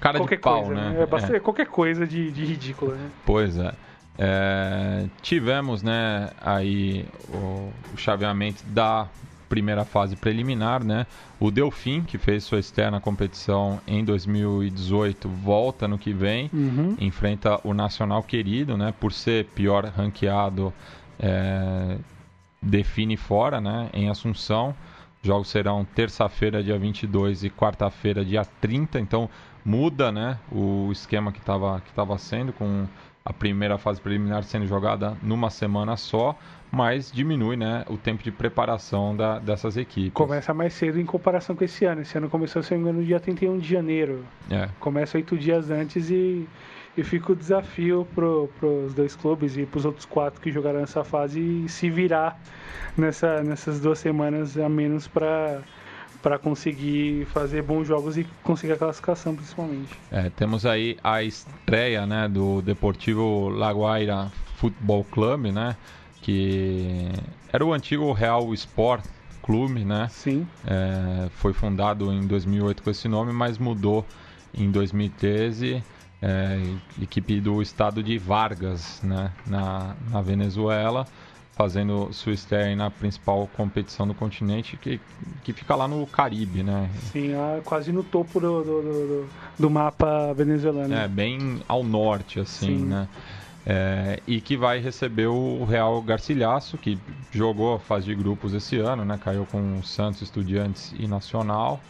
[0.00, 0.90] Cara qualquer de pau, coisa, né?
[0.90, 1.02] né?
[1.02, 1.40] É bastante, é.
[1.40, 3.10] Qualquer coisa de, de ridícula, né?
[3.26, 3.74] Pois é.
[4.18, 5.06] é.
[5.20, 9.06] tivemos, né, aí o, o chaveamento da
[9.50, 11.06] primeira fase preliminar, né?
[11.38, 16.96] O Delfim, que fez sua externa competição em 2018, volta no que vem, uhum.
[17.00, 18.94] enfrenta o Nacional Querido, né?
[18.98, 20.72] Por ser pior ranqueado,
[21.18, 21.96] é,
[22.60, 23.88] define fora, né?
[23.92, 24.74] Em Assunção.
[25.22, 28.98] Jogos serão terça-feira, dia 22 e quarta-feira, dia 30.
[28.98, 29.28] Então
[29.64, 30.38] muda, né?
[30.50, 32.86] O esquema que estava que tava sendo com
[33.24, 36.36] a primeira fase preliminar sendo jogada numa semana só
[36.70, 40.12] mas diminui né, o tempo de preparação da, dessas equipes.
[40.12, 42.02] Começa mais cedo em comparação com esse ano.
[42.02, 44.24] Esse ano começou, se não me engano, no dia 31 de janeiro.
[44.48, 44.68] É.
[44.78, 46.48] Começa oito dias antes e,
[46.96, 48.26] e fica o desafio para
[48.66, 52.40] os dois clubes e para os outros quatro que jogaram essa fase se virar
[52.96, 55.60] nessa, nessas duas semanas a menos para
[56.22, 59.88] para conseguir fazer bons jogos e conseguir a classificação principalmente.
[60.12, 65.74] É, temos aí a estreia né, do Deportivo Laguaira Futebol Clube, né?
[66.20, 67.08] que
[67.52, 69.04] era o antigo Real Sport
[69.42, 70.08] Clube, né?
[70.10, 70.46] Sim.
[70.66, 74.04] É, foi fundado em 2008 com esse nome, mas mudou
[74.54, 75.82] em 2013.
[76.22, 76.60] É,
[77.00, 79.32] equipe do estado de Vargas, né?
[79.46, 81.06] Na, na Venezuela,
[81.54, 85.00] fazendo sua estreia na principal competição do continente, que,
[85.42, 86.90] que fica lá no Caribe, né?
[87.12, 87.32] Sim,
[87.64, 89.28] quase no topo do, do, do,
[89.58, 90.94] do mapa venezuelano.
[90.94, 92.84] É, bem ao norte, assim, Sim.
[92.86, 93.08] né?
[93.66, 96.98] É, e que vai receber o Real Garcilhaço, que
[97.30, 99.18] jogou a fase de grupos esse ano, né?
[99.22, 101.80] caiu com Santos, Estudiantes e Nacional.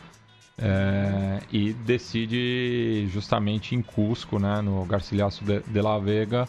[0.62, 6.46] É, e decide justamente em Cusco, né, no Garcilhaço de, de la Vega,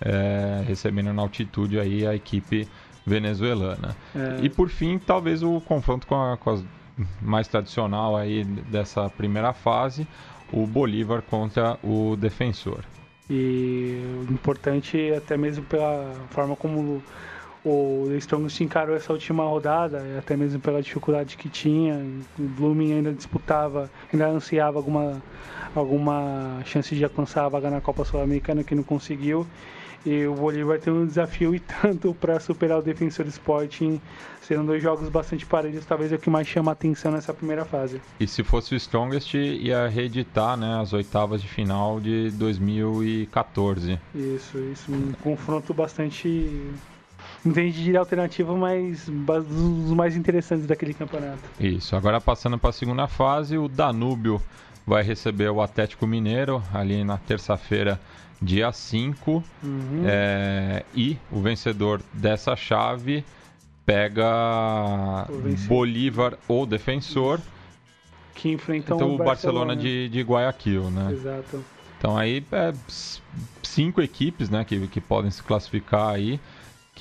[0.00, 2.68] é, recebendo na altitude aí a equipe
[3.06, 3.96] venezuelana.
[4.14, 4.44] É.
[4.44, 6.58] E por fim, talvez o confronto com a, com a
[7.20, 10.06] mais tradicional aí dessa primeira fase,
[10.52, 12.84] o Bolívar contra o Defensor.
[13.30, 17.02] E importante, até mesmo pela forma como
[17.64, 21.94] o The Strongest encarou essa última rodada, até mesmo pela dificuldade que tinha,
[22.38, 25.22] o Blooming ainda disputava, ainda ansiava alguma,
[25.74, 29.46] alguma chance de alcançar a vaga na Copa Sul-Americana que não conseguiu.
[30.04, 34.00] E o Bolívar tem um desafio e tanto para superar o Defensor Sporting.
[34.40, 37.64] Serão dois jogos bastante parelhos, talvez é o que mais chama a atenção nessa primeira
[37.64, 38.00] fase.
[38.18, 44.00] E se fosse o Strongest, ia reeditar né, as oitavas de final de 2014.
[44.12, 44.92] Isso, isso.
[44.92, 46.72] Um confronto bastante.
[47.54, 51.40] Tem de alternativa, mas dos mais interessantes daquele campeonato.
[51.58, 51.96] Isso.
[51.96, 54.40] Agora passando para a segunda fase, o Danúbio
[54.86, 58.00] vai receber o Atlético Mineiro ali na terça-feira
[58.40, 59.42] dia 5.
[59.62, 60.02] Uhum.
[60.04, 63.24] É, e o vencedor dessa chave
[63.84, 65.26] pega
[65.66, 67.40] Bolívar ou Defensor.
[68.34, 71.12] Que enfrentam então, o Barcelona, Barcelona de, de Guayaquil, né?
[71.12, 71.64] Exato.
[71.98, 72.72] Então aí é
[73.62, 76.40] cinco equipes né, que, que podem se classificar aí,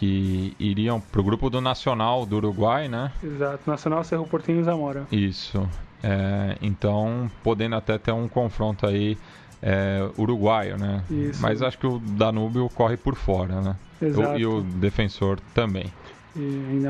[0.01, 3.11] que iriam para o grupo do Nacional do Uruguai, né?
[3.23, 5.05] Exato, Nacional, Cerro Portinho e Zamora.
[5.11, 5.69] Isso.
[6.01, 9.15] É, então, podendo até ter um confronto aí
[9.61, 11.03] é, uruguaio, né?
[11.07, 11.39] Isso.
[11.39, 13.75] Mas acho que o Danúbio corre por fora, né?
[14.01, 14.39] Exato.
[14.39, 15.85] E o defensor também.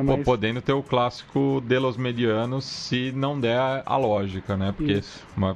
[0.05, 0.23] Mais...
[0.23, 4.73] podendo ter o clássico de los medianos se não der a lógica, né?
[4.77, 5.01] Porque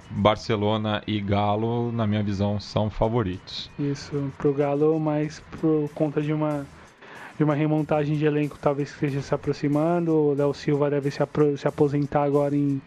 [0.09, 3.71] Barcelona e Galo, na minha visão, são favoritos.
[3.79, 6.65] Isso, pro Galo, mas por conta de uma
[7.37, 10.11] de uma remontagem de elenco talvez esteja se aproximando.
[10.11, 11.19] O Léo Silva deve se,
[11.57, 12.81] se aposentar agora em,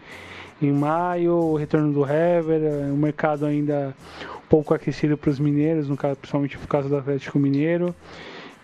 [0.61, 3.95] em maio, o retorno do Hever, eh, o mercado ainda
[4.37, 7.95] um pouco aquecido para os mineiros, no caso, principalmente por causa do Atlético Mineiro.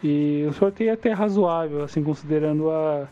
[0.02, 3.06] E o sorteio é até razoável, assim, considerando a,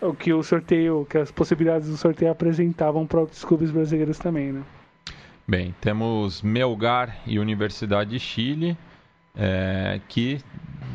[0.00, 4.52] o que o sorteio, que as possibilidades do sorteio apresentavam para outros clubes brasileiros também,
[4.52, 4.62] né?
[5.46, 8.76] Bem, temos Melgar e Universidade de Chile,
[9.38, 10.40] é, que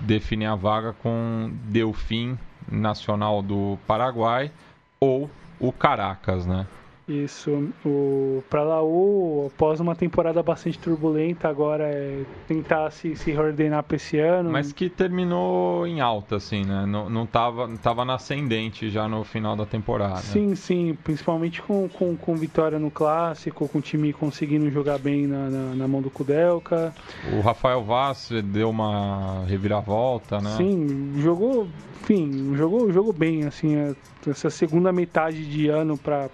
[0.02, 2.38] definem a vaga com Delfim
[2.70, 4.52] Nacional do Paraguai
[5.00, 5.30] ou
[5.60, 6.68] o Caracas, né?
[7.08, 13.84] Isso, o para Laú, após uma temporada bastante turbulenta, agora é tentar se, se reordenar
[13.84, 14.50] para esse ano.
[14.50, 16.86] Mas que terminou em alta, assim, né?
[16.86, 20.22] Não, não tava, tava na ascendente já no final da temporada.
[20.22, 25.28] Sim, sim, principalmente com, com, com vitória no clássico, com o time conseguindo jogar bem
[25.28, 26.96] na, na, na mão do Kudelka.
[27.38, 30.52] O Rafael Vaz deu uma reviravolta, né?
[30.56, 31.68] Sim, jogou,
[32.02, 33.94] enfim, jogou, jogou bem, assim, é,
[34.30, 36.30] essa segunda metade de ano para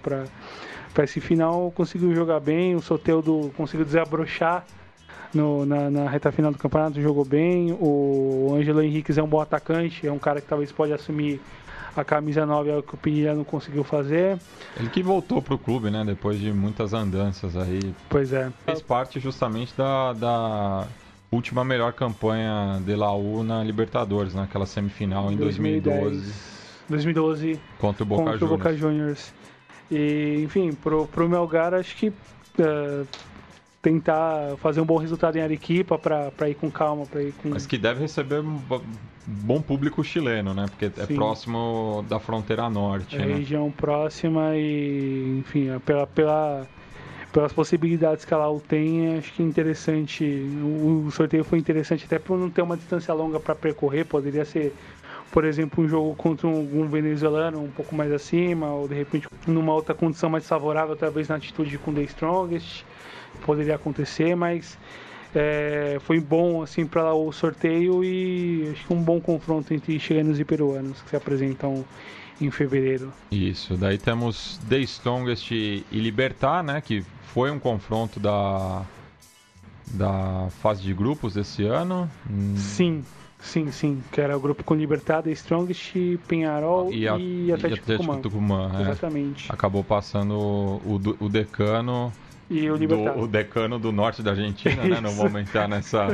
[0.92, 4.64] para esse final conseguiu jogar bem, o Soteldo conseguiu desabrochar
[5.32, 9.40] no, na, na reta final do campeonato, jogou bem, o Ângelo Henriquez é um bom
[9.40, 11.40] atacante, é um cara que talvez pode assumir
[11.96, 14.38] a camisa 9, é o que o Pinilha não conseguiu fazer.
[14.76, 16.04] Ele que voltou pro clube, né?
[16.04, 17.94] Depois de muitas andanças aí.
[18.08, 18.50] Pois é.
[18.64, 20.86] Fez parte justamente da, da
[21.30, 26.59] última melhor campanha de Laú na Libertadores, naquela semifinal em 2012
[26.90, 28.58] 2012 contra o Boca contra o Juniors.
[28.58, 29.34] Boca Juniors.
[29.90, 32.12] E, enfim, pro, pro Melgar, acho que
[32.58, 33.04] eh,
[33.82, 37.48] tentar fazer um bom resultado em Arequipa para ir com calma, para ir com...
[37.50, 38.82] Mas que deve receber um bo-
[39.26, 40.68] bom público chileno, né?
[40.68, 41.14] Porque é Sim.
[41.14, 43.34] próximo da fronteira norte, a né?
[43.38, 46.68] região próxima e, enfim, pela, pela,
[47.32, 50.24] pelas possibilidades que a Laú tem, acho que é interessante.
[50.62, 54.44] O, o sorteio foi interessante até por não ter uma distância longa para percorrer, poderia
[54.44, 54.74] ser,
[55.30, 59.72] por exemplo, um jogo contra um, venezuelano um pouco mais acima, ou de repente numa
[59.72, 62.84] outra condição mais favorável, talvez na atitude com The Strongest,
[63.44, 64.76] poderia acontecer, mas
[65.34, 70.40] é, foi bom assim para o sorteio e acho que um bom confronto entre chilenos
[70.40, 71.84] e peruanos que se apresentam
[72.40, 73.12] em fevereiro.
[73.30, 76.80] Isso, daí temos The Strongest e Libertar, né?
[76.80, 78.82] Que foi um confronto da,
[79.86, 82.10] da fase de grupos desse ano.
[82.28, 83.04] Hum, Sim,
[83.40, 84.02] sim, sim.
[84.12, 85.94] Que era o grupo com Libertad, Strongest,
[86.28, 88.20] Penharol E, e, a, Atlético, Tucumã.
[88.20, 88.82] Tucumã, é.
[88.82, 89.50] Exatamente.
[89.52, 92.12] Acabou passando o, o decano
[92.50, 93.14] E o Libertad.
[93.14, 95.00] do, o decano do norte da Argentina, né?
[95.00, 95.22] Não Isso.
[95.22, 96.08] vamos entrar nessa.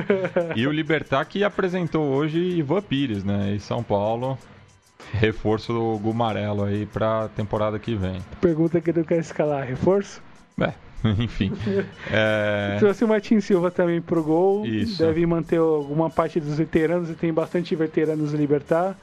[0.54, 3.54] E o Libertar que apresentou hoje Ivan Pires, né?
[3.54, 4.38] E São Paulo.
[5.12, 8.20] Reforço do Gumarelo aí pra temporada que vem.
[8.40, 10.20] Pergunta que não quer escalar, reforço?
[10.60, 10.72] É,
[11.18, 11.52] enfim.
[12.10, 14.66] É, Trouxe o Martin Silva também pro gol.
[14.66, 14.98] Isso.
[14.98, 18.96] Deve manter alguma parte dos veteranos, e tem bastante veteranos no Libertar.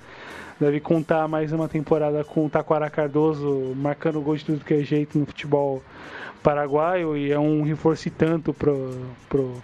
[0.60, 4.82] Deve contar mais uma temporada com o Taquara Cardoso marcando gol de tudo que é
[4.82, 5.84] jeito no futebol
[6.44, 8.92] paraguaio e é um reforço tanto pro,
[9.30, 9.62] pro,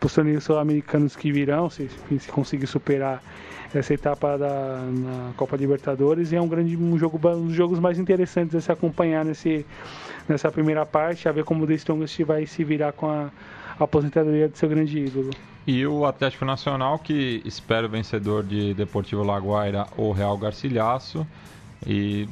[0.00, 3.22] torneios sul-americanos que virão, se, se conseguir superar
[3.74, 7.78] essa etapa da na Copa Libertadores e é um grande um jogo um dos jogos
[7.78, 9.64] mais interessantes a se acompanhar nesse
[10.28, 13.30] nessa primeira parte, a ver como o The Strongest vai se virar com a,
[13.78, 15.30] a aposentadoria de seu grande ídolo.
[15.66, 21.26] E o Atlético Nacional, que espera o vencedor de Deportivo Laguaira ou Real Garcilhaço.
[21.86, 22.28] E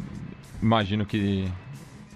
[0.63, 1.49] imagino que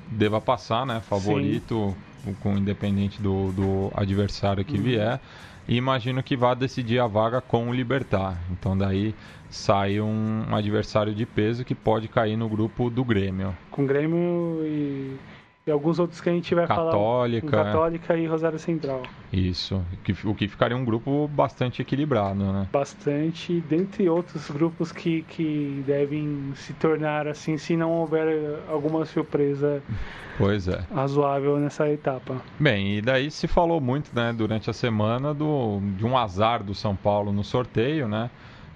[0.09, 1.01] deva passar, né?
[1.01, 1.95] Favorito,
[2.41, 4.83] com independente do, do adversário que Uhum.
[4.83, 5.21] vier.
[5.69, 8.37] E imagino que vá decidir a vaga com o Libertar.
[8.51, 9.15] Então daí
[9.49, 13.57] sai um adversário de peso que pode cair no grupo do Grêmio.
[13.71, 15.17] Com Grêmio e,
[15.65, 17.65] e alguns outros que a gente vai Católica, falar.
[17.65, 19.03] Católica e Rosário Central.
[19.33, 19.81] Isso.
[20.03, 22.67] Que- O que ficaria um grupo bastante equilibrado, né?
[22.73, 29.81] Bastante, dentre outros grupos que, que devem se tornar assim se não houver alguma surpresa
[30.37, 30.81] Pois é.
[30.93, 32.43] razoável nessa etapa.
[32.59, 36.75] Bem, e daí se falou muito, né, durante a semana do, de um azar do
[36.75, 38.31] São Paulo no sorteio, né?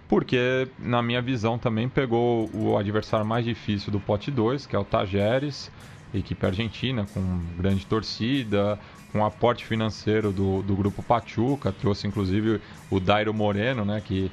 [0.09, 4.79] Porque, na minha visão, também pegou o adversário mais difícil do pote 2, que é
[4.79, 5.69] o Tajeres,
[6.15, 8.79] equipe argentina, com grande torcida,
[9.13, 14.31] com aporte financeiro do, do grupo Pachuca, trouxe inclusive o Dairo Moreno, né, que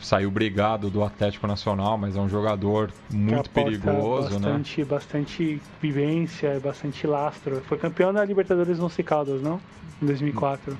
[0.00, 4.48] saiu brigado do Atlético Nacional, mas é um jogador muito perigoso, né?
[4.48, 7.62] bastante, Bastante vivência, bastante lastro.
[7.62, 9.60] Foi campeão da Libertadores Once Caldas, não?
[10.02, 10.76] Em 2004.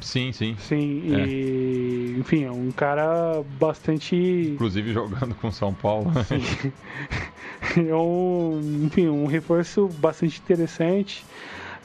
[0.00, 0.56] Sim, sim.
[0.58, 1.26] Sim, É.
[1.26, 4.14] e enfim, é um cara bastante.
[4.54, 6.12] Inclusive jogando com São Paulo.
[6.24, 6.72] Sim.
[7.88, 11.24] é um, enfim, um reforço bastante interessante.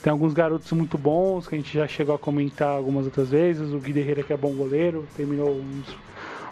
[0.02, 3.74] Tem alguns garotos muito bons que a gente já chegou a comentar algumas outras vezes.
[3.74, 5.96] O Guilherme que é bom goleiro, terminou um dos,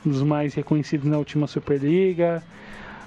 [0.06, 2.44] um dos mais reconhecidos na última Superliga.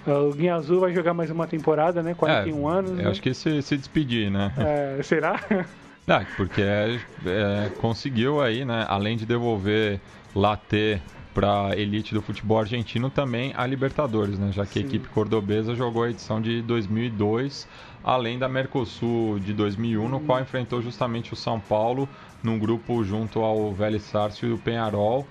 [0.06, 2.14] Uh, o Guinha Azul vai jogar mais uma temporada, né?
[2.14, 2.90] 41 é, anos.
[2.90, 3.10] Eu né?
[3.10, 4.50] acho que se, se despedir, né?
[4.56, 5.38] É, será?
[6.06, 8.84] Não, porque é, é, conseguiu aí, né?
[8.88, 10.00] Além de devolver
[10.34, 11.00] Latte
[11.32, 14.50] para elite do futebol argentino, também a Libertadores, né?
[14.52, 14.80] Já que Sim.
[14.80, 17.68] a equipe cordobesa jogou a edição de 2002,
[18.02, 22.08] além da Mercosul de 2001, no qual enfrentou justamente o São Paulo
[22.42, 25.26] num grupo junto ao Vélez Sarsfield e o Penharol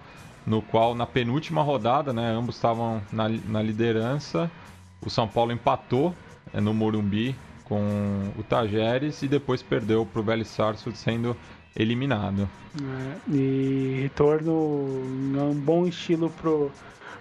[0.50, 4.50] no qual na penúltima rodada, né, ambos estavam na, na liderança.
[5.06, 6.16] O São Paulo empatou
[6.52, 7.36] é, no Morumbi
[7.70, 11.38] com o Tajeres e depois perdeu para o Vélez Sarsfield sendo
[11.76, 12.50] eliminado.
[12.76, 16.72] É, e retorno um bom estilo pro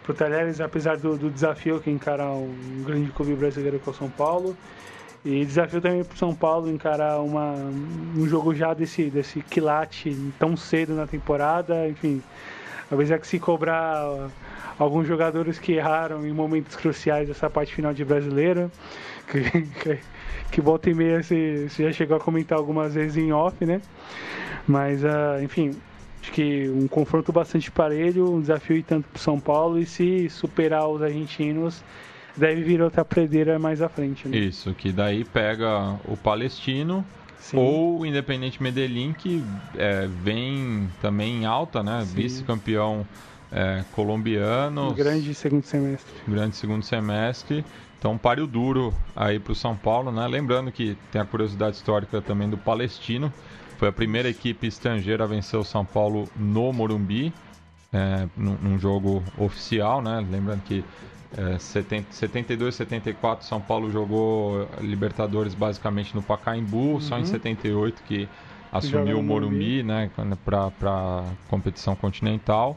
[0.02, 4.08] pro Tajeres, apesar do, do desafio que encarar um grande clube brasileiro com o São
[4.08, 4.56] Paulo.
[5.22, 7.52] E desafio também para São Paulo encarar uma,
[8.16, 12.22] um jogo já desse, desse quilate tão cedo na temporada, enfim,
[12.88, 14.30] Talvez é que se cobrar
[14.78, 18.72] alguns jogadores que erraram em momentos cruciais dessa parte final de brasileiro,
[19.30, 19.98] que, que,
[20.50, 23.80] que volta e meia você, já chegou a comentar algumas vezes em off, né?
[24.66, 25.74] Mas, uh, enfim,
[26.20, 30.28] acho que um confronto bastante parelho, um desafio e tanto para São Paulo, e se
[30.28, 31.82] superar os argentinos,
[32.36, 34.28] deve vir outra predeira mais à frente.
[34.28, 34.36] Né?
[34.36, 37.04] Isso, que daí pega o palestino
[37.40, 37.56] Sim.
[37.56, 39.42] Ou o Independente Medellín, que
[39.76, 42.06] é, vem também em alta, né?
[42.06, 43.06] Vice-campeão
[43.50, 44.92] é, colombiano.
[44.92, 46.12] grande segundo semestre.
[46.26, 47.64] Grande segundo semestre.
[47.98, 50.26] Então, páreo duro aí para o São Paulo, né?
[50.26, 53.32] Lembrando que tem a curiosidade histórica também do Palestino.
[53.76, 57.32] Foi a primeira equipe estrangeira a vencer o São Paulo no Morumbi,
[57.92, 60.24] é, num, num jogo oficial, né?
[60.30, 60.84] Lembrando que
[61.36, 67.00] é, 70, 72, 74, São Paulo jogou Libertadores basicamente no Pacaembu, uhum.
[67.00, 68.28] só em 78 que
[68.72, 70.10] assumiu o Morumbi, né,
[70.44, 72.76] para competição continental.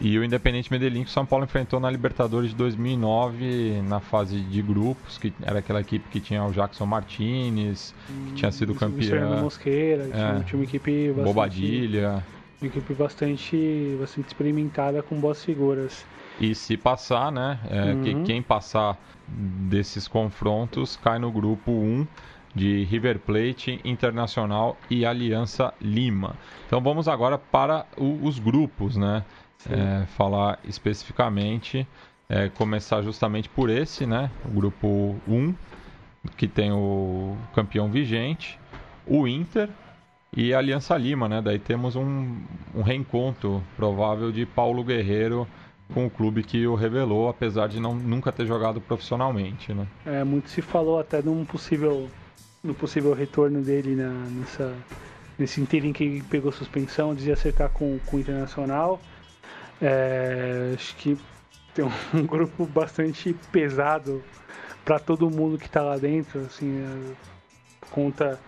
[0.00, 4.40] E o Independente Medellín que o São Paulo enfrentou na Libertadores de 2009 na fase
[4.40, 7.94] de grupos, que era aquela equipe que tinha o Jackson Martinez,
[8.28, 9.42] que tinha sido campeão.
[9.42, 12.24] Mosqueira, é, tinha uma equipe bastante, Bobadilha.
[12.60, 16.06] Uma equipe bastante, bastante experimentada com boas figuras.
[16.40, 17.58] E se passar, né?
[17.68, 18.02] É, uhum.
[18.02, 18.96] que, quem passar
[19.26, 22.06] desses confrontos cai no grupo 1
[22.54, 26.36] de River Plate, Internacional e Aliança Lima.
[26.66, 29.24] Então vamos agora para o, os grupos, né?
[29.68, 31.86] É, falar especificamente,
[32.28, 34.30] é, começar justamente por esse, né?
[34.44, 35.54] O grupo 1,
[36.36, 38.58] que tem o campeão vigente,
[39.06, 39.68] o Inter
[40.36, 41.40] e a Aliança Lima, né?
[41.42, 42.36] Daí temos um,
[42.74, 45.46] um reencontro provável de Paulo Guerreiro
[45.92, 49.86] com o clube que o revelou, apesar de não, nunca ter jogado profissionalmente, né?
[50.04, 52.08] É, muito se falou até de um possível,
[52.62, 54.74] no possível retorno dele na, nessa,
[55.38, 59.00] nesse interim que pegou suspensão, dizia acertar com, com o Internacional.
[59.80, 61.18] É, acho que
[61.74, 64.22] tem um, grupo bastante pesado
[64.84, 67.14] para todo mundo que está lá dentro, assim, é,
[67.80, 68.40] por conta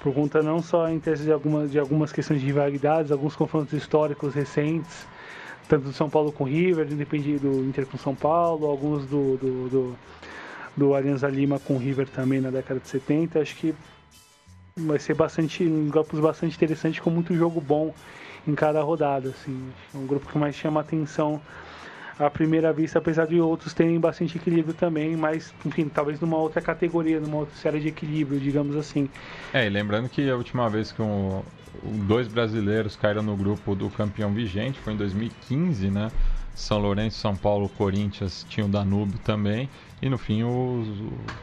[0.00, 3.74] por conta não só em tese de algumas, de algumas questões de rivalidades, alguns confrontos
[3.74, 5.06] históricos recentes,
[5.68, 9.36] tanto do São Paulo com o River, depende do Inter com São Paulo, alguns do,
[9.36, 9.98] do, do,
[10.74, 13.40] do Alianza Lima com o River também na década de 70.
[13.40, 13.74] Acho que
[14.74, 17.94] vai ser bastante um grupo bastante interessante com muito jogo bom
[18.46, 19.30] em cada rodada.
[19.30, 19.70] Assim.
[19.94, 21.40] É um grupo que mais chama atenção
[22.18, 26.60] à primeira vista, apesar de outros terem bastante equilíbrio também, mas enfim, talvez numa outra
[26.60, 29.08] categoria, numa outra série de equilíbrio, digamos assim.
[29.54, 31.42] É, e lembrando que a última vez que um,
[32.06, 36.10] dois brasileiros caíram no grupo do campeão vigente, foi em 2015, né?
[36.54, 39.68] São Lourenço, São Paulo, Corinthians tinham o Danúbio também.
[40.02, 40.82] E no fim o,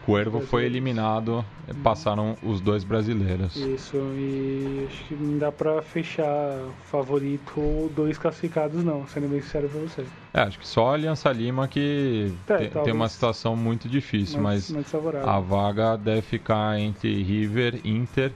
[0.02, 1.46] Cuervo foi eliminado,
[1.84, 3.56] passaram os dois brasileiros.
[3.56, 9.42] Isso, e acho que não dá pra fechar favorito ou dois classificados não, sendo bem
[9.42, 10.06] sincero pra você.
[10.34, 14.42] É, acho que só a Aliança Lima que é, tem, tem, uma situação muito difícil,
[14.42, 18.34] mais, mas mais a vaga deve ficar entre River, Inter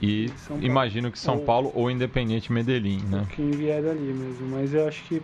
[0.00, 3.26] e imagino que São ou, Paulo ou Independente Medellín, né?
[3.30, 5.22] Quem vier dali mesmo, mas eu acho que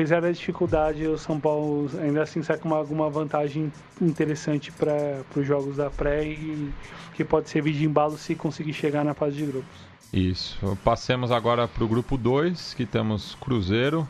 [0.00, 3.70] apesar da dificuldade, o São Paulo ainda assim sai com alguma vantagem
[4.00, 6.72] interessante para os jogos da pré e
[7.12, 9.90] que pode servir de embalo se conseguir chegar na fase de grupos.
[10.10, 10.78] Isso.
[10.82, 14.08] Passemos agora para o grupo 2, que temos Cruzeiro,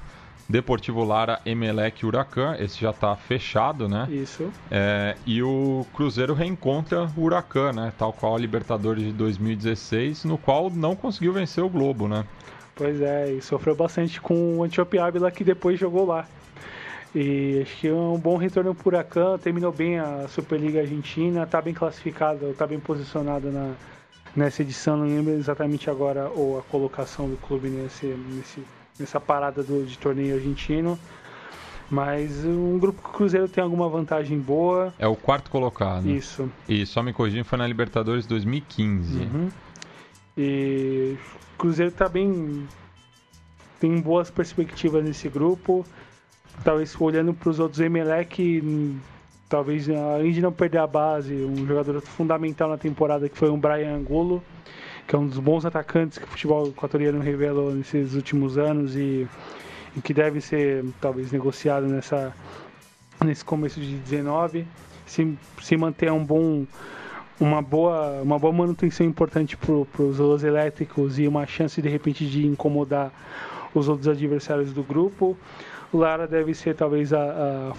[0.49, 2.55] Deportivo Lara, Emelec e Huracan.
[2.61, 4.07] Esse já está fechado, né?
[4.09, 4.49] Isso.
[4.71, 7.93] É, e o Cruzeiro reencontra o Huracan, né?
[7.99, 12.25] Tal qual a Libertadores de 2016, no qual não conseguiu vencer o Globo, né?
[12.81, 16.27] Pois é, e sofreu bastante com o Antiope Ávila que depois jogou lá.
[17.15, 21.61] E acho que é um bom retorno pro Huracan, terminou bem a Superliga Argentina, tá
[21.61, 23.75] bem classificado, tá bem posicionado na,
[24.35, 28.63] nessa edição, não lembro exatamente agora ou a colocação do clube nesse, nesse,
[28.99, 30.99] nessa parada do, de torneio argentino.
[31.91, 34.95] Mas um grupo que o Cruzeiro tem alguma vantagem boa.
[34.99, 36.09] É o quarto colocado.
[36.09, 36.51] Isso.
[36.67, 39.19] E só me corrigindo, foi na Libertadores 2015.
[39.19, 39.51] Uhum.
[40.37, 41.17] E
[41.55, 42.67] o Cruzeiro tá bem.
[43.79, 45.85] Tem boas perspectivas nesse grupo.
[46.65, 48.63] Talvez olhando para os outros, Emelec,
[49.49, 53.57] talvez além de não perder a base, um jogador fundamental na temporada que foi o
[53.57, 54.43] Brian Angulo,
[55.07, 59.27] que é um dos bons atacantes que o futebol equatoriano revelou nesses últimos anos e
[59.97, 62.35] e que deve ser talvez negociado nessa
[63.25, 64.67] nesse começo de 19
[65.07, 66.65] se, se manter um bom
[67.41, 69.73] uma boa uma boa manutenção importante para
[70.03, 73.11] os elétricos e uma chance de repente de incomodar
[73.75, 75.37] os outros adversários do grupo.
[75.93, 77.73] Lara deve ser talvez a, a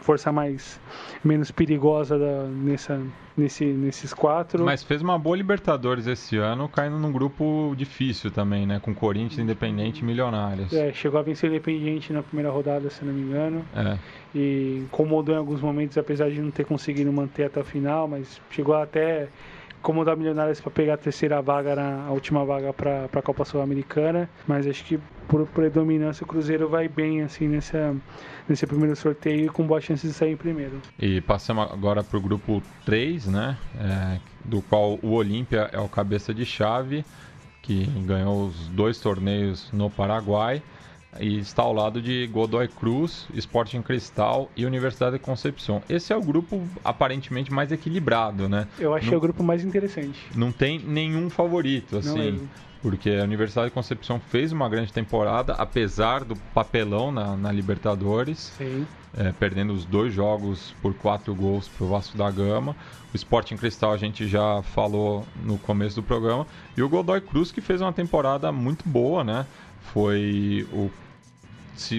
[0.00, 0.80] força mais
[1.22, 3.00] menos perigosa da, nessa,
[3.36, 4.64] nesse, nesses quatro.
[4.64, 8.80] Mas fez uma boa Libertadores esse ano, caindo num grupo difícil também, né?
[8.80, 10.72] Com Corinthians, Independente e Milionários.
[10.72, 13.64] É, chegou a vencer o Independente na primeira rodada, se não me engano.
[13.74, 13.98] É.
[14.34, 18.40] E incomodou em alguns momentos, apesar de não ter conseguido manter até o final, mas
[18.50, 19.28] chegou até
[19.80, 24.28] incomodar Milionários para pegar a terceira vaga, na, a última vaga para a Copa Sul-Americana.
[24.46, 27.96] Mas acho que por predominância o Cruzeiro vai bem assim nessa,
[28.48, 30.80] nesse primeiro sorteio com boa chance de sair em primeiro.
[30.98, 33.56] E passamos agora para o grupo 3, né?
[33.78, 37.04] É, do qual o Olímpia é o cabeça de chave,
[37.62, 40.62] que ganhou os dois torneios no Paraguai
[41.18, 45.80] e está ao lado de Godoy Cruz, Sporting Cristal e Universidade de Concepción.
[45.88, 48.68] Esse é o grupo aparentemente mais equilibrado, né?
[48.78, 50.18] Eu achei não, o grupo mais interessante.
[50.36, 52.48] Não tem nenhum favorito, assim.
[52.82, 58.50] Porque a Universidade de Concepción fez uma grande temporada, apesar do papelão na, na Libertadores,
[59.14, 62.74] é, perdendo os dois jogos por quatro gols para o Vasco da Gama.
[63.12, 66.46] O Sporting Cristal a gente já falou no começo do programa.
[66.74, 69.44] E o Godoy Cruz que fez uma temporada muito boa, né?
[69.80, 70.90] Foi o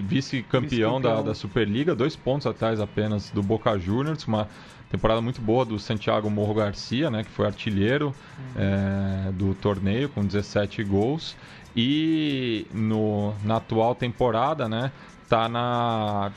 [0.04, 4.48] vice-campeão vice da, da Superliga, dois pontos atrás apenas do Boca Juniors, uma
[4.90, 8.44] temporada muito boa do Santiago Morro Garcia, né, que foi artilheiro uhum.
[8.58, 11.36] é, do torneio com 17 gols.
[11.76, 14.92] E no, na atual temporada, né,
[15.30, 16.32] tá na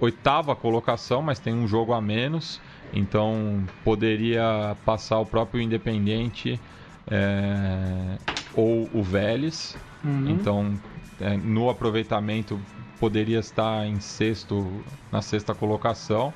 [0.00, 2.58] oitava colocação, mas tem um jogo a menos,
[2.90, 6.58] então poderia passar o próprio Independente
[7.06, 8.16] é,
[8.54, 9.76] ou o Vélez.
[10.04, 10.30] Uhum.
[10.30, 10.78] Então,
[11.20, 12.58] é, no aproveitamento
[12.98, 16.32] poderia estar em sexto, na sexta colocação.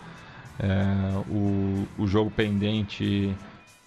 [0.58, 3.34] É, o, o jogo pendente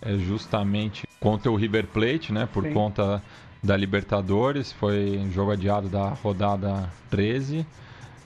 [0.01, 2.47] é justamente contra o River Plate, né?
[2.51, 2.73] Por Sim.
[2.73, 3.21] conta
[3.63, 7.65] da Libertadores, foi um jogo adiado da rodada 13.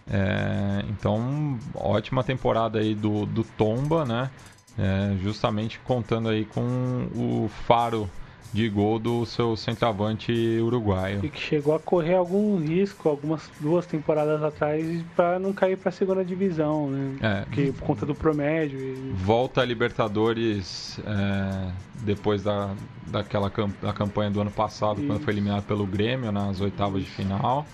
[0.09, 4.29] É, então, ótima temporada aí do, do Tomba, né?
[4.77, 8.09] É, justamente contando aí com o faro
[8.53, 10.31] de gol do seu centroavante
[10.61, 11.23] uruguaio.
[11.23, 14.85] E que chegou a correr algum risco algumas duas temporadas atrás
[15.15, 17.17] para não cair para a segunda divisão, né?
[17.21, 17.45] É.
[17.45, 18.79] Porque, por conta do promédio.
[18.79, 19.13] E...
[19.15, 21.71] Volta a Libertadores é,
[22.01, 22.71] depois da,
[23.07, 27.65] daquela da campanha do ano passado, quando foi eliminado pelo Grêmio nas oitavas de final.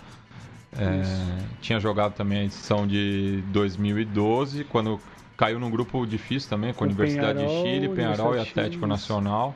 [0.77, 1.01] É,
[1.59, 4.99] tinha jogado também a edição de 2012, quando
[5.35, 9.55] caiu num grupo difícil também, com a Universidade Penharol, de Chile, Penharol e Atlético Nacional.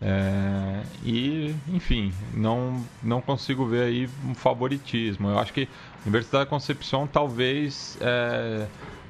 [0.00, 5.28] É, e, enfim, não, não consigo ver aí um favoritismo.
[5.28, 8.66] Eu acho que a Universidade da Concepción talvez é,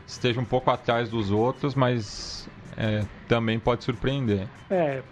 [0.06, 4.48] esteja um pouco atrás dos outros, mas é, também pode surpreender.
[4.70, 5.02] É,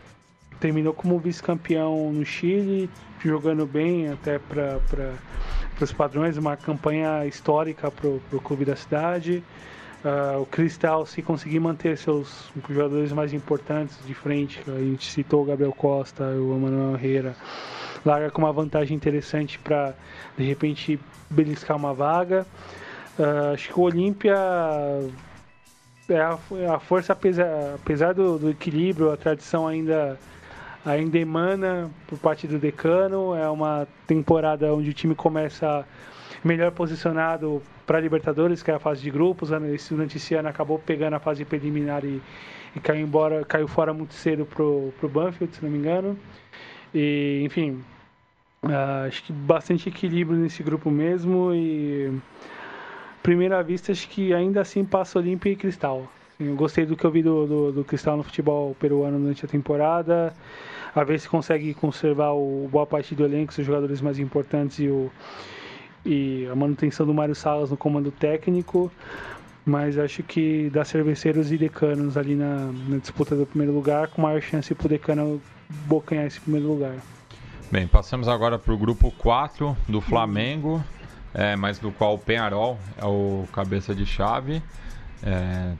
[0.58, 2.88] terminou como vice-campeão no Chile,
[3.22, 4.80] jogando bem até para
[5.80, 9.44] os padrões, uma campanha histórica para o clube da cidade.
[10.06, 15.42] Uh, o Cristal, se conseguir manter seus jogadores mais importantes de frente, a gente citou
[15.42, 17.34] o Gabriel Costa, o Emanuel Herrera,
[18.04, 19.94] larga com uma vantagem interessante para
[20.38, 22.46] de repente beliscar uma vaga.
[23.18, 24.36] Uh, acho que o Olímpia
[26.08, 30.16] é a, é a, força, apesar, apesar do, do, equilíbrio, a tradição ainda,
[30.84, 33.34] ainda emana por parte do decano.
[33.34, 35.84] É uma temporada onde o time começa
[36.44, 39.50] melhor posicionado para a Libertadores, que é a fase de grupos.
[39.50, 39.76] Né?
[39.88, 42.20] Durante esse ano acabou pegando a fase preliminar e,
[42.74, 46.18] e caiu embora, caiu fora muito cedo pro pro Banfield, se não me engano.
[46.94, 47.82] E enfim,
[48.64, 52.12] uh, acho que bastante equilíbrio nesse grupo mesmo e
[53.22, 56.10] primeira vista acho que ainda assim passa Olímpia e Cristal.
[56.38, 59.44] Sim, eu gostei do que eu vi do, do, do Cristal no futebol peruano durante
[59.44, 60.34] a temporada.
[60.94, 64.88] A ver se consegue conservar o boa parte do elenco, os jogadores mais importantes e,
[64.88, 65.10] o,
[66.06, 68.90] e a manutenção do Mário Salas no comando técnico.
[69.64, 74.22] Mas acho que dá cerveceiros e decanos ali na, na disputa do primeiro lugar, com
[74.22, 75.42] maior chance para o decano
[75.86, 76.94] bocanhar esse primeiro lugar.
[77.70, 80.82] Bem, passamos agora para o grupo 4 do Flamengo,
[81.34, 84.62] é, mas do qual o Penharol é o cabeça de chave.
[85.20, 85.72] É,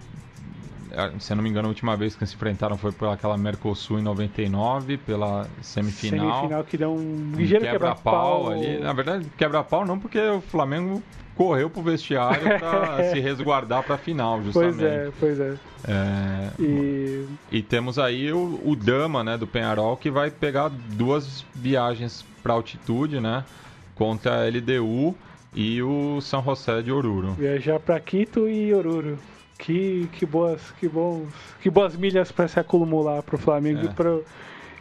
[1.19, 4.03] se eu não me engano, a última vez que se enfrentaram foi pelaquela Mercosul em
[4.03, 6.37] 99, pela semifinal.
[6.37, 8.79] Semifinal que deu um ligeiro quebra-pau quebra ali.
[8.81, 11.03] Na verdade, quebra-pau não, porque o Flamengo
[11.37, 14.79] correu pro vestiário para se resguardar para a final, justamente.
[14.79, 15.55] Pois é, pois é.
[15.87, 17.27] é e...
[17.53, 17.63] e...
[17.63, 23.21] temos aí o, o Dama, né, do Penharol, que vai pegar duas viagens para altitude,
[23.21, 23.45] né,
[23.95, 25.15] contra a LDU
[25.55, 27.33] e o São José de Oruro.
[27.33, 29.19] Viajar para Quito e Oruro.
[29.59, 31.29] Que, que boas, que bons,
[31.61, 33.85] que boas milhas para se acumular pro Flamengo é.
[33.85, 34.25] e pro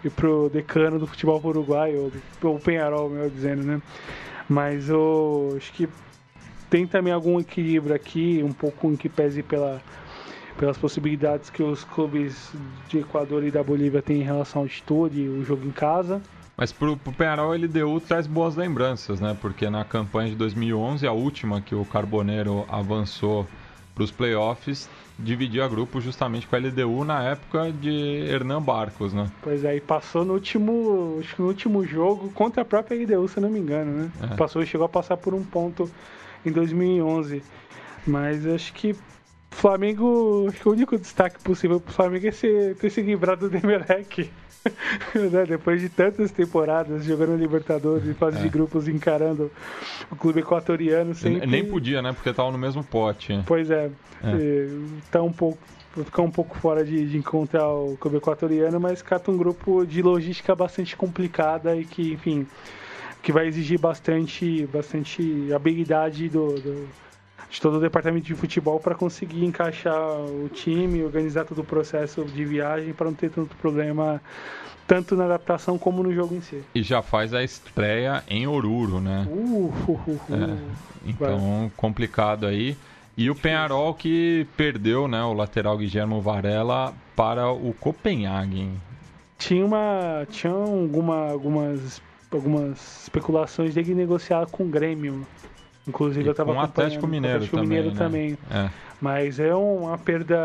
[0.05, 2.11] e pro decano do futebol uruguaio,
[2.43, 3.81] ou o Penharol, melhor dizendo, né?
[4.47, 5.89] Mas eu acho que
[6.69, 9.81] tem também algum equilíbrio aqui, um pouco em que pese pela,
[10.59, 12.51] pelas possibilidades que os clubes
[12.87, 16.21] de Equador e da Bolívia têm em relação ao altitude e o jogo em casa.
[16.55, 19.35] Mas pro, pro Penharol a LDU traz boas lembranças, né?
[19.41, 23.47] Porque na campanha de 2011, a última que o Carboneiro avançou
[23.95, 29.31] para os playoffs, dividia grupo justamente com a LDU na época de Hernan Barcos, né?
[29.41, 33.27] Pois é, e passou no último, acho que no último jogo contra a própria LDU,
[33.29, 34.11] se não me engano, né?
[34.31, 34.35] É.
[34.35, 35.89] Passou e chegou a passar por um ponto
[36.45, 37.41] em 2011.
[38.05, 38.95] Mas acho que
[39.49, 43.49] Flamengo, acho que o único destaque possível para o Flamengo é ser, ter se livrado
[43.49, 44.29] do Emelec.
[45.31, 45.45] né?
[45.47, 48.41] Depois de tantas temporadas jogando Libertadores e fase é.
[48.41, 49.51] de grupos encarando
[50.11, 51.45] o clube equatoriano sempre...
[51.47, 52.13] Nem podia, né?
[52.13, 53.41] Porque estavam no mesmo pote.
[53.45, 53.89] Pois é.
[54.23, 54.67] é.
[55.11, 55.57] Tá um pouco
[56.03, 60.01] ficar um pouco fora de, de, encontrar o clube equatoriano, mas cata um grupo de
[60.01, 62.45] logística bastante complicada e que, enfim,
[63.23, 66.87] que vai exigir bastante, bastante habilidade do, do
[67.55, 72.25] de todo o departamento de futebol para conseguir encaixar o time, organizar todo o processo
[72.25, 74.21] de viagem para não ter tanto problema
[74.85, 76.61] tanto na adaptação como no jogo em si.
[76.75, 79.25] E já faz a estreia em Oruro, né?
[79.29, 80.57] Uh, uh, uh, é,
[81.05, 81.71] então, vai.
[81.77, 82.77] complicado aí.
[83.17, 88.73] E o Penharol que perdeu né, o lateral Guilherme Varela para o Copenhagen.
[89.37, 95.25] Tinha, uma, tinha alguma, algumas, algumas especulações de negociar com o Grêmio
[95.87, 97.69] Inclusive e eu estava com o Atlético Mineiro Atlético também.
[97.69, 97.97] Mineiro né?
[97.97, 98.37] também.
[98.51, 98.69] É.
[98.99, 100.37] Mas é uma perda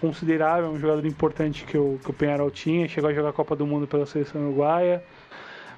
[0.00, 3.56] considerável, um jogador importante que o, que o Penharol tinha, chegou a jogar a Copa
[3.56, 5.02] do Mundo pela seleção uruguaia.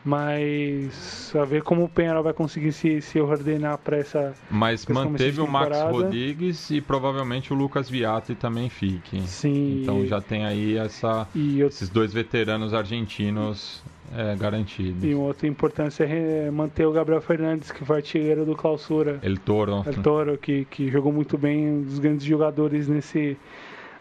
[0.02, 4.32] Mas a ver como o Penharol vai conseguir se, se ordenar para essa.
[4.50, 9.20] Mas manteve o Max Rodrigues e provavelmente o Lucas Viatti também fique.
[9.22, 9.82] Sim.
[9.82, 11.66] Então já tem aí essa, eu...
[11.66, 13.82] esses dois veteranos argentinos
[14.14, 15.04] é, garantidos.
[15.04, 19.18] E outra importância é manter o Gabriel Fernandes, que foi artilheiro do Clausura.
[19.22, 19.82] El Toro.
[19.86, 23.36] El Toro, que, que jogou muito bem, um dos grandes jogadores nesse,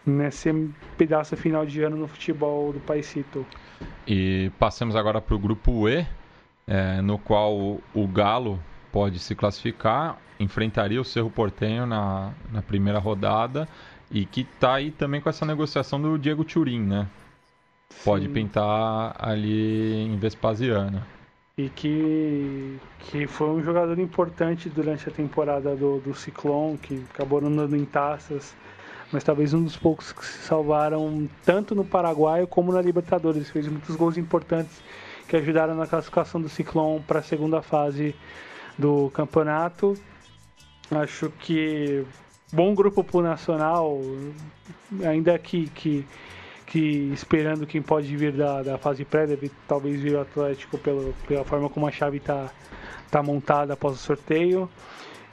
[0.04, 0.52] nesse
[0.98, 3.46] pedaço final de ano no futebol do Paisito.
[4.06, 6.06] E passamos agora para o grupo E,
[6.66, 8.58] é, no qual o, o Galo
[8.92, 13.68] pode se classificar, enfrentaria o Cerro Portenho na, na primeira rodada
[14.10, 17.06] e que está aí também com essa negociação do Diego Turin, né?
[18.04, 18.32] Pode Sim.
[18.32, 21.06] pintar ali em Vespasiana.
[21.58, 27.40] E que, que foi um jogador importante durante a temporada do, do Ciclone, que acabou
[27.40, 28.54] não dando em taças,
[29.12, 33.50] mas talvez um dos poucos que se salvaram tanto no Paraguai como na Libertadores.
[33.50, 34.80] Fez muitos gols importantes
[35.28, 38.14] que ajudaram na classificação do Ciclone para a segunda fase
[38.78, 39.94] do campeonato.
[40.90, 42.04] Acho que
[42.52, 44.00] bom grupo pro Nacional,
[45.04, 46.06] ainda que, que
[46.70, 51.12] que esperando quem pode vir da, da fase pré, deve talvez vir o Atlético pelo,
[51.26, 52.48] pela forma como a chave está
[53.10, 54.70] tá montada após o sorteio.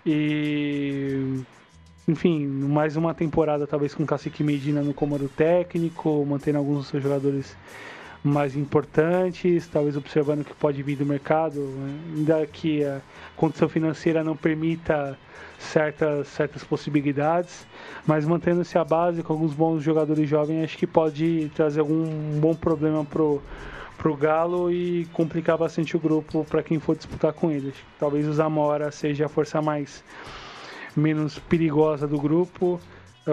[0.03, 1.43] E
[2.07, 7.03] enfim, mais uma temporada talvez com Cacique Medina no comando técnico, mantendo alguns dos seus
[7.03, 7.55] jogadores
[8.23, 11.99] mais importantes, talvez observando o que pode vir do mercado, né?
[12.15, 13.01] ainda que a
[13.35, 15.17] condição financeira não permita
[15.59, 17.65] certas, certas possibilidades,
[18.05, 22.53] mas mantendo-se a base com alguns bons jogadores jovens, acho que pode trazer algum bom
[22.53, 23.41] problema pro
[23.97, 27.73] pro Galo e complicar bastante o grupo para quem for disputar com eles.
[27.99, 30.03] Talvez o Zamora seja a força mais
[30.95, 32.79] menos perigosa do grupo.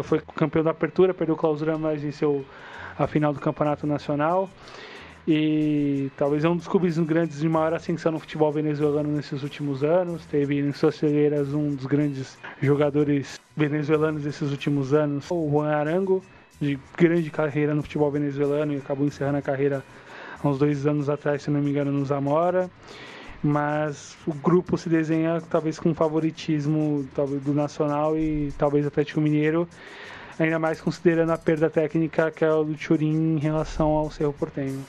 [0.03, 2.45] Foi campeão da apertura, perdeu clausura, mas venceu
[2.99, 4.49] a final do campeonato nacional.
[5.26, 9.82] E talvez é um dos clubes grandes de maior ascensão no futebol venezuelano nesses últimos
[9.82, 10.26] anos.
[10.26, 16.22] Teve em suas fileiras um dos grandes jogadores venezuelanos desses últimos anos, o Juan Arango,
[16.61, 19.82] de grande carreira no futebol venezuelano e acabou encerrando a carreira
[20.42, 22.70] há uns dois anos atrás, se não me engano, no Zamora.
[23.42, 29.68] Mas o grupo se desenha talvez com favoritismo talvez, do Nacional e talvez Atlético Mineiro,
[30.39, 34.32] ainda mais considerando a perda técnica que é o do Turim em relação ao Cerro
[34.32, 34.85] Porteño.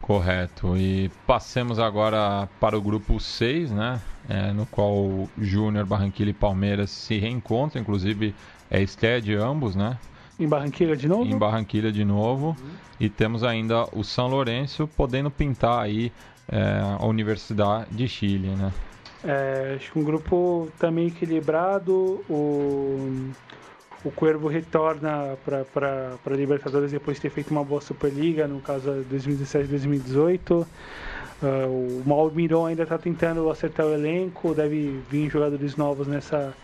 [0.00, 0.76] Correto.
[0.76, 4.00] E passemos agora para o grupo 6, né?
[4.28, 8.34] É, no qual Júnior, Barranquilla e Palmeiras se reencontram, inclusive
[8.70, 9.98] é estreia de ambos, né?
[10.38, 11.24] Em Barranquilla de novo?
[11.24, 12.56] Em Barranquilla de novo.
[12.60, 12.70] Uhum.
[12.98, 16.10] E temos ainda o São Lourenço podendo pintar aí
[16.50, 18.72] é, a Universidade de Chile, né?
[19.24, 22.24] É, acho que um grupo também equilibrado.
[22.28, 23.30] O,
[24.04, 30.66] o Cuervo retorna para Libertadores depois de ter feito uma boa Superliga, no caso 2017-2018.
[31.42, 36.54] Uh, o Malmirão ainda está tentando acertar o elenco, deve vir jogadores novos nessa,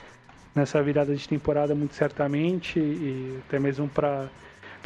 [0.54, 4.28] nessa virada de temporada, muito certamente, e até mesmo para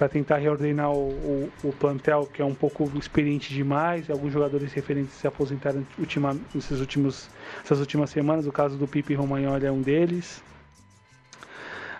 [0.00, 4.08] para tentar reordenar o, o, o, plantel, que é um pouco experiente demais.
[4.08, 7.28] Alguns jogadores referentes se aposentaram ultima, nesses últimos,
[7.62, 8.46] essas últimas semanas.
[8.46, 10.42] O caso do Pipe Romagnoli é um deles.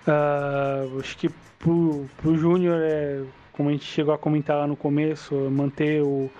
[0.08, 1.28] Uh, acho que
[1.58, 3.22] pro, pro Júnior é
[3.52, 6.30] como a gente chegou a comentar lá no começo, manter o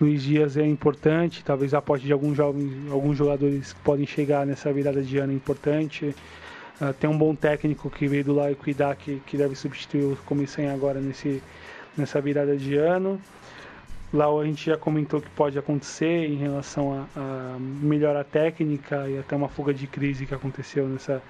[0.00, 4.46] Luiz Dias é importante, talvez a aposta de alguns jovens, alguns jogadores que podem chegar
[4.46, 6.14] nessa virada de ano é importante.
[6.80, 10.04] Uh, tem um bom técnico que veio do lá e cuidar que, que deve substituir
[10.04, 11.42] o Comissão agora nesse,
[11.96, 13.20] nessa virada de ano.
[14.12, 19.18] Lá a gente já comentou que pode acontecer em relação a, a melhora técnica e
[19.18, 21.22] até uma fuga de crise que aconteceu nessa,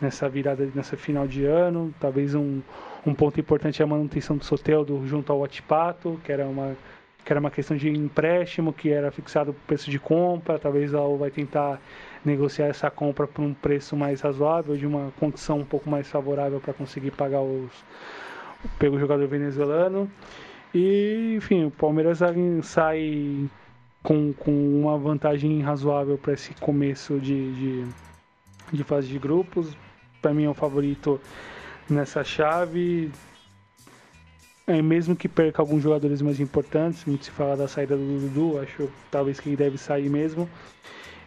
[0.00, 1.92] nessa virada, nessa final de ano.
[1.98, 2.60] Talvez um,
[3.04, 6.76] um ponto importante é a manutenção do Soteldo junto ao Atipato, que era uma
[7.22, 10.58] que era uma questão de empréstimo, que era fixado o preço de compra.
[10.58, 11.78] Talvez ela vai tentar
[12.24, 16.60] negociar essa compra por um preço mais razoável, de uma condição um pouco mais favorável
[16.60, 17.70] para conseguir pagar os
[18.78, 20.10] pelo jogador venezuelano.
[20.74, 22.18] E, enfim, o Palmeiras
[22.62, 23.48] sai
[24.02, 27.84] com, com uma vantagem razoável para esse começo de, de,
[28.72, 29.74] de fase de grupos
[30.20, 31.20] para mim é o favorito
[31.88, 33.10] nessa chave.
[34.66, 38.60] É, mesmo que perca alguns jogadores mais importantes, muito se fala da saída do Dudu,
[38.60, 40.48] acho talvez que ele deve sair mesmo.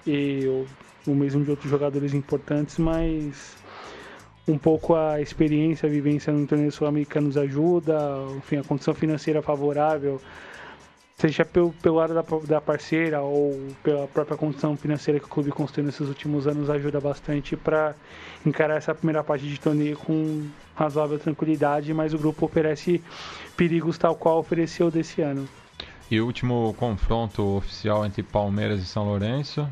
[0.08, 0.66] E
[1.08, 3.56] o, mesmo de outros jogadores importantes, mas
[4.48, 7.98] um pouco a experiência, a vivência no torneio sul-americano nos ajuda,
[8.38, 10.20] enfim, a condição financeira favorável
[11.18, 15.52] seja pelo, pelo lado da, da parceira ou pela própria condição financeira que o clube
[15.52, 17.96] construiu nesses últimos anos, ajuda bastante para
[18.46, 20.46] encarar essa primeira parte de torneio com
[20.76, 23.02] razoável tranquilidade, mas o grupo oferece
[23.56, 25.48] perigos tal qual ofereceu desse ano.
[26.12, 29.68] E o último confronto oficial entre Palmeiras e São Lourenço?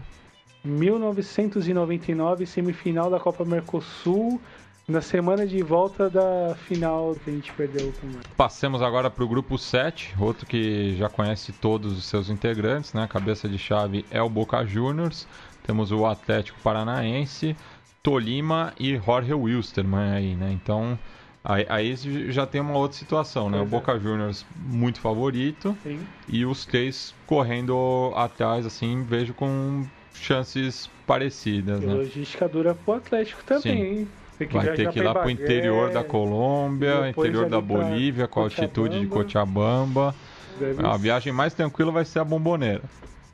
[0.63, 4.39] 1999, semifinal da Copa Mercosul,
[4.87, 8.19] na semana de volta da final que a gente perdeu também.
[8.35, 13.07] Passemos agora para o grupo 7, outro que já conhece todos os seus integrantes, né?
[13.07, 15.27] Cabeça de chave é o Boca Juniors.
[15.63, 17.55] Temos o Atlético Paranaense,
[18.03, 20.51] Tolima e Jorge Wilstermann aí, né?
[20.51, 20.97] Então,
[21.43, 21.95] aí, aí
[22.31, 23.57] já tem uma outra situação, né?
[23.57, 23.99] Pois o Boca é.
[23.99, 25.99] Juniors muito favorito Sim.
[26.27, 31.93] e os três correndo atrás, assim, vejo com chances parecidas, e né?
[31.93, 34.07] logística dura pro Atlético também,
[34.49, 38.43] Vai ter que ir lá para o interior da Colômbia, interior da Bolívia, com a
[38.43, 40.15] altitude de Cochabamba.
[40.59, 42.81] Deve a viagem mais tranquila vai ser a Bomboneira.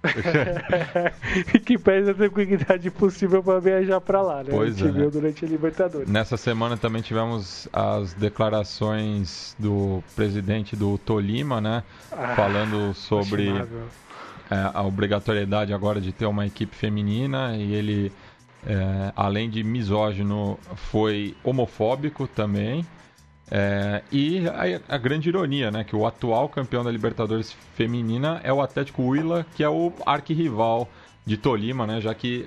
[1.66, 4.50] que pede a tranquilidade possível para viajar para lá, né?
[4.52, 5.00] Pois a gente é.
[5.00, 6.08] viu durante a Libertadores.
[6.08, 11.84] Nessa semana também tivemos as declarações do presidente do Tolima, né?
[12.12, 13.52] Ah, falando sobre
[14.50, 18.12] a obrigatoriedade agora de ter uma equipe feminina e ele
[18.66, 22.86] é, além de misógino, foi homofóbico também.
[23.50, 25.84] É, e a, a, grande ironia, né?
[25.84, 30.90] Que o atual campeão da Libertadores feminina é o Atlético Huila, que é o arquirrival
[31.26, 32.02] de Tolima, né?
[32.02, 32.46] Já que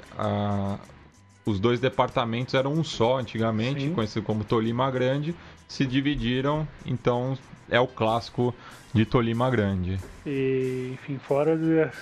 [1.46, 3.94] os dois departamentos eram um só antigamente, Sim.
[3.94, 5.34] conhecido como Tolima Grande,
[5.70, 7.38] se dividiram, então
[7.70, 8.52] é o clássico
[8.92, 10.00] de Tolima Grande.
[10.26, 11.56] E, enfim, fora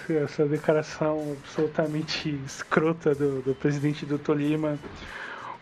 [0.09, 4.79] essa declaração absolutamente escrota do, do presidente do Tolima,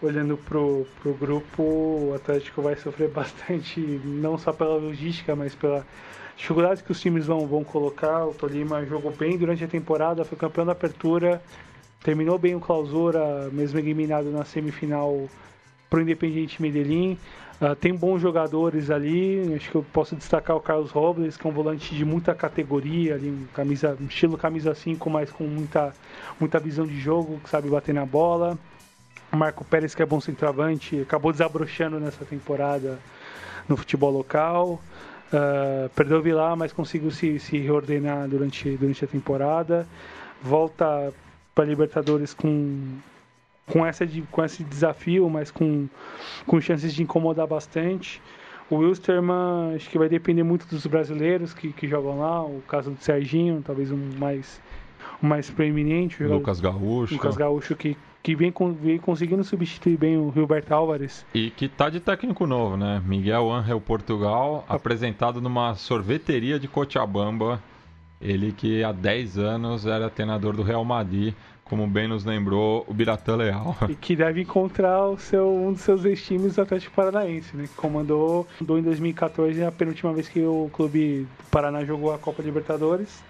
[0.01, 5.85] olhando pro, pro grupo, o Atlético vai sofrer bastante, não só pela logística, mas pela
[6.37, 8.25] dificuldade que os times vão, vão colocar.
[8.25, 11.43] O Tolima jogou bem durante a temporada, foi campeão da apertura,
[12.05, 15.29] terminou bem o clausura, mesmo eliminado na semifinal
[15.91, 17.19] para o Independiente Medellín.
[17.61, 21.51] Uh, tem bons jogadores ali, acho que eu posso destacar o Carlos Robles, que é
[21.51, 25.95] um volante de muita categoria, ali, um, camisa, um estilo camisa 5, mas com muita,
[26.39, 28.59] muita visão de jogo, que sabe bater na bola.
[29.33, 32.99] O Marco Pérez, que é bom centroavante, acabou desabrochando nessa temporada
[33.67, 34.81] no futebol local.
[35.33, 39.87] Uh, perdeu o Vilar, mas conseguiu se, se reordenar durante, durante a temporada.
[40.43, 41.13] Volta
[41.55, 42.99] para Libertadores com
[43.71, 45.89] com, essa, com esse desafio, mas com,
[46.47, 48.23] com chances de incomodar bastante.
[48.71, 52.43] O Wilstermann, acho que vai depender muito dos brasileiros que, que jogam lá.
[52.43, 54.61] O caso do Serginho, talvez o mais,
[55.23, 56.23] mais preeminente.
[56.25, 57.15] O Lucas Gaúcho.
[57.15, 61.25] Lucas Gaúcho, que, que vem, vem conseguindo substituir bem o Gilberto Álvares.
[61.33, 63.01] E que tá de técnico novo, né?
[63.07, 64.75] Miguel Angel Portugal, a...
[64.75, 67.63] apresentado numa sorveteria de Cochabamba.
[68.21, 71.35] Ele que há 10 anos era treinador do Real Madrid
[71.69, 73.77] como bem nos lembrou o Biratã Leal.
[73.89, 77.65] E que deve encontrar o seu, um dos seus ex-times, Atlético Paranaense, né?
[77.65, 82.43] Que comandou, em 2014, a penúltima vez que o clube do Paraná jogou a Copa
[82.43, 83.23] Libertadores.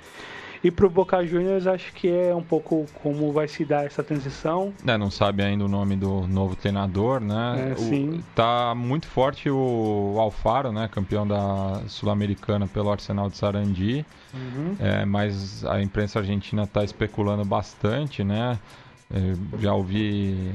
[0.62, 4.72] E pro Boca Juniors acho que é um pouco como vai se dar essa transição.
[4.86, 7.70] É, não sabe ainda o nome do novo treinador, né?
[7.70, 8.24] É, o, sim.
[8.34, 10.88] Tá muito forte o Alfaro, né?
[10.90, 14.04] Campeão da Sul-Americana pelo Arsenal de Sarandi.
[14.34, 14.76] Uhum.
[14.78, 18.58] É, mas a imprensa argentina está especulando bastante, né?
[19.12, 20.52] É, já ouvi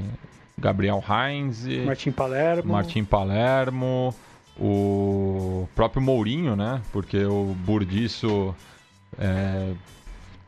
[0.58, 4.14] Gabriel Heinz, Martim Palermo, Martim Palermo,
[4.58, 6.82] o próprio Mourinho, né?
[6.92, 8.54] Porque o Burdiço
[9.18, 9.72] é,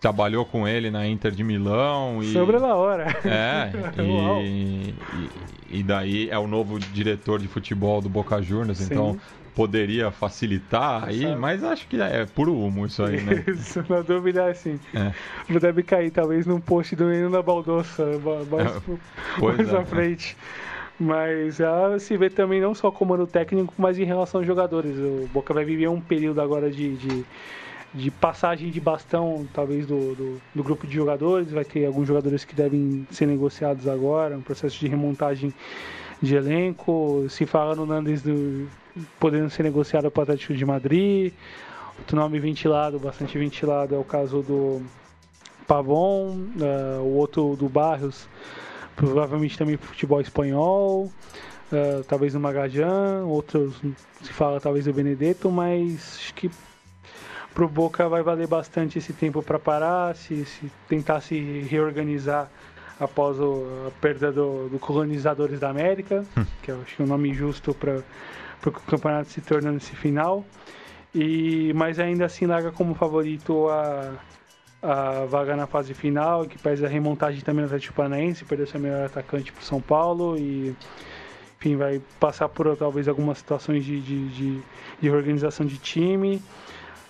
[0.00, 2.22] trabalhou com ele na Inter de Milão.
[2.22, 3.06] E, Sobre a hora.
[3.24, 3.70] É,
[4.02, 4.94] e,
[5.70, 8.92] e, e, daí é o novo diretor de futebol do Boca Juniors, Sim.
[8.92, 9.18] então
[9.54, 13.44] poderia facilitar aí, mas acho que é puro humo isso aí, né?
[13.48, 14.80] Isso, na dúvida é assim.
[14.92, 15.58] É.
[15.58, 18.04] Deve cair talvez num post do Menino da Baldoça,
[18.50, 19.76] mais, é, mais é.
[19.76, 20.36] à frente.
[20.98, 24.96] Mas ela se vê também não só comando técnico, mas em relação aos jogadores.
[24.96, 27.24] O Boca vai viver um período agora de, de
[27.94, 31.50] de passagem de bastão, talvez, do, do, do, grupo de jogadores.
[31.50, 35.54] Vai ter alguns jogadores que devem ser negociados agora, um processo de remontagem
[36.20, 37.24] de elenco.
[37.28, 38.68] Se fala no Nandes do,
[39.20, 41.32] podendo ser negociado para o Atlético de Madrid.
[41.96, 44.82] Outro nome ventilado, bastante ventilado, é o caso do
[45.64, 48.28] Pavon, uh, o outro do Barrios,
[48.96, 51.12] provavelmente também para futebol espanhol.
[51.72, 53.80] Uh, talvez o Magajan, outros
[54.20, 56.50] se fala talvez do Benedetto, mas acho que
[57.54, 61.38] pro Boca vai valer bastante esse tempo para parar, se, se, tentar se
[61.70, 62.50] reorganizar
[62.98, 66.44] após o, a perda do, do Colonizadores da América, hum.
[66.62, 68.02] que eu acho que é um nome justo para
[68.66, 70.44] o campeonato se tornando esse final.
[71.14, 74.12] E, mas ainda assim larga como favorito a,
[74.82, 78.80] a vaga na fase final, que pesa a remontagem também no Atlético Paranaense, perdeu seu
[78.80, 80.74] melhor atacante para São Paulo e
[81.56, 84.62] enfim, vai passar por talvez algumas situações de, de, de,
[85.00, 86.42] de organização de time.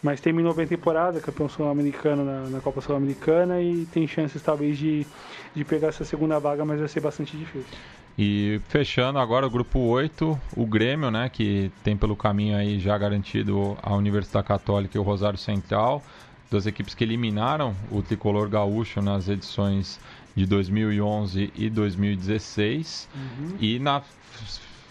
[0.04, 4.76] Mas terminou bem a temporada, campeão sul-americano na, na, Copa Sul-Americana e tem chances talvez
[4.76, 5.06] de,
[5.54, 7.74] de pegar essa segunda vaga, mas vai ser bastante difícil.
[8.18, 12.98] E fechando agora o grupo 8, o Grêmio, né, que tem pelo caminho aí já
[12.98, 16.02] garantido a Universidade Católica e o Rosário Central,
[16.50, 19.98] duas equipes que eliminaram o tricolor gaúcho nas edições
[20.36, 23.08] de 2011 e 2016.
[23.14, 23.56] Uhum.
[23.58, 24.02] E na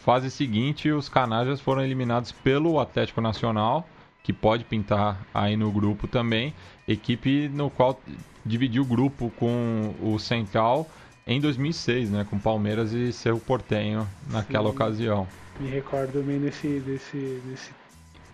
[0.04, 3.88] fase seguinte, os canajas foram eliminados pelo Atlético Nacional
[4.24, 6.54] que pode pintar aí no grupo também.
[6.88, 8.00] Equipe no qual
[8.46, 10.90] dividiu o grupo com o Central
[11.28, 15.28] em 2006, né, com Palmeiras e Cerro Portenho naquela Sim, ocasião.
[15.60, 17.72] Me recordo bem desse, desse, desse,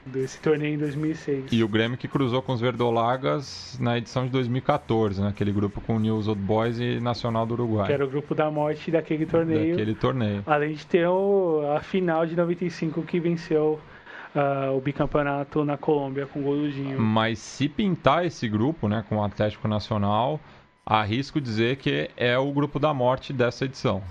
[0.05, 1.45] desse torneio em 2006.
[1.51, 5.81] E o Grêmio que cruzou com os Verdolagas na edição de 2014, naquele né, grupo
[5.81, 7.87] com o News Old Boys e Nacional do Uruguai.
[7.87, 9.75] Que era o grupo da morte daquele torneio.
[9.75, 10.43] Daquele torneio.
[10.47, 13.79] Além de ter o, a final de 95 que venceu
[14.35, 16.99] uh, o bicampeonato na Colômbia com o Goludinho.
[16.99, 20.39] Mas se pintar esse grupo, né, com o Atlético Nacional,
[20.85, 24.01] arrisco dizer que é o grupo da morte dessa edição.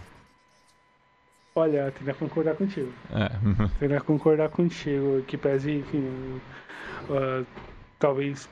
[1.54, 2.92] Olha, tenho que concordar contigo.
[3.12, 3.30] É.
[3.80, 6.40] tenho que concordar contigo, que pese, enfim,
[7.10, 7.44] uh,
[7.98, 8.48] talvez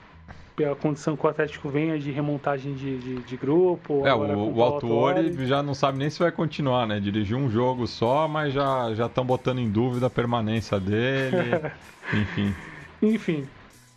[0.57, 4.07] pela condição que o Atlético venha de remontagem de, de, de grupo.
[4.07, 6.99] É, o, o Autuori já não sabe nem se vai continuar, né?
[6.99, 11.71] Dirigiu um jogo só, mas já estão botando em dúvida a permanência dele.
[12.13, 12.55] Enfim.
[13.03, 13.47] Enfim,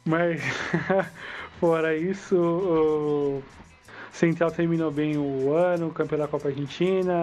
[0.03, 0.41] mas
[1.60, 3.43] fora isso, o
[4.12, 7.14] Central terminou bem o ano, campeão da Copa Argentina,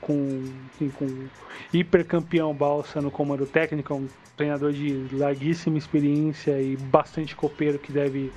[0.00, 1.26] com, enfim, com
[1.72, 8.30] hipercampeão Balsa no comando técnico, um treinador de larguíssima experiência e bastante copeiro que deve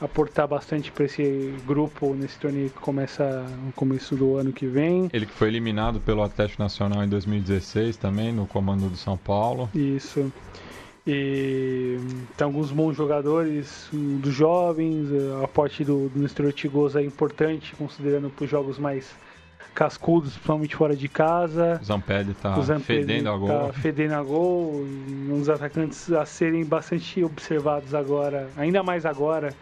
[0.00, 5.08] aportar bastante para esse grupo nesse torneio que começa no começo do ano que vem.
[5.12, 9.68] Ele que foi eliminado pelo Atlético Nacional em 2016 também, no comando do São Paulo.
[9.74, 10.30] Isso.
[11.06, 11.98] E
[12.36, 15.08] tem alguns bons jogadores um, dos jovens,
[15.40, 19.14] a aporte do, do Nestor Ortigosa é importante, considerando para os jogos mais
[19.74, 21.78] cascudos, principalmente fora de casa.
[21.82, 23.72] O Zampelli tá O Zampelli fedendo a tá gol.
[23.72, 24.86] fedendo a gol.
[25.30, 29.52] Uns atacantes a serem bastante observados agora, ainda mais agora,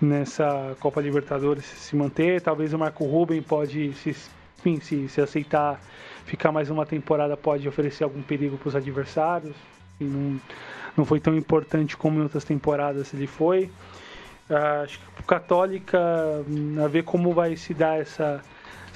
[0.00, 2.40] nessa Copa Libertadores se manter.
[2.40, 4.14] Talvez o Marco Ruben pode, se,
[4.58, 5.80] enfim, se, se aceitar
[6.24, 9.56] ficar mais uma temporada, pode oferecer algum perigo para os adversários.
[9.98, 10.40] E não,
[10.96, 13.70] não foi tão importante como em outras temporadas ele foi.
[14.50, 15.98] Ah, Acho que o Católica,
[16.48, 18.40] hum, a ver como vai se dar essa,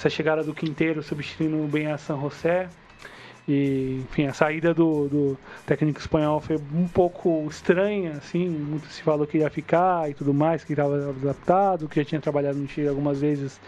[0.03, 2.67] essa chegada do Quinteiro substituindo bem a San José.
[3.47, 9.01] E, enfim, a saída do, do técnico espanhol foi um pouco estranha, assim, muito se
[9.01, 12.67] falou que ia ficar e tudo mais, que estava adaptado, que já tinha trabalhado no
[12.67, 13.59] Chile algumas vezes,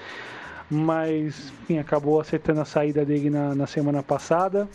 [0.70, 4.68] mas, enfim, acabou acertando a saída dele na, na semana passada.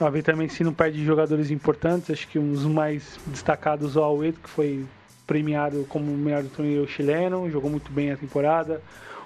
[0.00, 4.02] A ver também se não perde jogadores importantes, acho que um dos mais destacados o
[4.02, 4.84] Alwedo, que foi
[5.26, 8.82] premiado como o melhor do torneio chileno, jogou muito bem a temporada.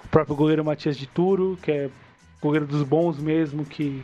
[0.07, 1.89] O próprio goleiro Matias de Turo, que é
[2.41, 4.03] goleiro dos bons mesmo, que,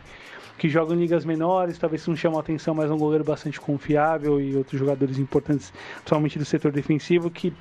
[0.58, 4.40] que joga em ligas menores, talvez não chama atenção, mas é um goleiro bastante confiável
[4.40, 7.54] e outros jogadores importantes, principalmente do setor defensivo, que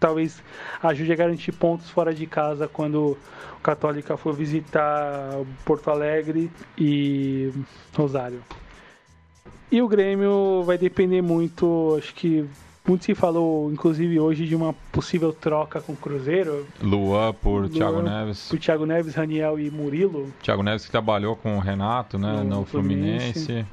[0.00, 0.42] talvez
[0.82, 3.18] ajude a garantir pontos fora de casa quando
[3.58, 5.30] o Católica for visitar
[5.62, 7.52] Porto Alegre e
[7.94, 8.42] Rosário.
[9.70, 12.48] E o Grêmio vai depender muito, acho que
[12.90, 16.66] muito se falou, inclusive hoje, de uma possível troca com o Cruzeiro.
[16.82, 18.48] Luan por Thiago Luan Neves.
[18.48, 20.32] Por Thiago Neves, Raniel e Murilo.
[20.42, 23.32] Thiago Neves que trabalhou com o Renato, né, No no, Fluminense.
[23.44, 23.66] Fluminense.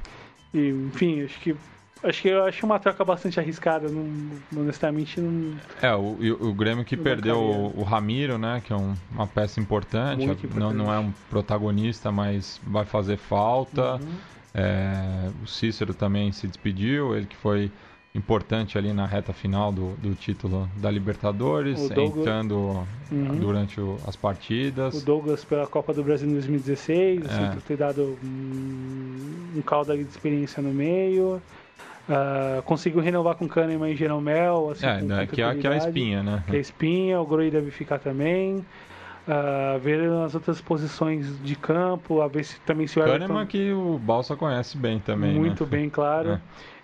[0.54, 1.56] E, enfim, acho que
[2.04, 4.08] acho que eu acho uma troca bastante arriscada, não,
[4.56, 6.16] honestamente não É, o,
[6.48, 10.48] o, Grêmio que perdeu o, o Ramiro, né, que é um- uma peça importante, Muito
[10.58, 13.94] Não, não é um protagonista, mas vai fazer falta.
[13.96, 14.14] Uhum.
[14.54, 17.70] É, o Cícero também se despediu, ele que foi
[18.14, 23.36] importante ali na reta final do, do título da Libertadores, Douglas- entrando Uhum.
[23.38, 25.02] durante o- as partidas.
[25.02, 27.50] o Douglas pela Copa do Brasil em 2016, É.
[27.52, 31.40] por ter dado um, um caldo de experiência no meio.
[32.08, 35.76] Ah, conseguiu renovar com Kahneman e Jeromel, assim, É, né, que, é, que é a
[35.76, 36.42] espinha, né?
[36.46, 38.64] Que é a espinha, o Groi deve ficar também.
[39.30, 43.04] Ah, ver as outras posições de campo, a ver se também se o.
[43.04, 45.38] Kahneman que o Balsa conhece bem também, né?
[45.38, 46.30] Muito bem, claro.
[46.30, 46.40] É.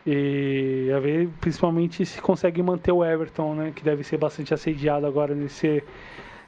[0.07, 3.73] E a ver principalmente se consegue manter o Everton, né?
[3.75, 5.83] Que deve ser bastante assediado agora nesse,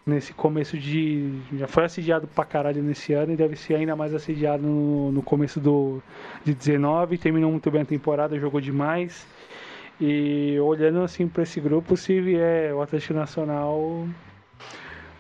[0.05, 1.41] nesse começo de.
[1.55, 5.23] Já foi assediado pra caralho nesse ano e deve ser ainda mais assediado no, no
[5.23, 6.03] começo do,
[6.45, 7.17] de 19.
[7.19, 9.27] Terminou muito bem a temporada, jogou demais.
[9.99, 14.07] E olhando assim pra esse grupo, se vier o Atlético Nacional.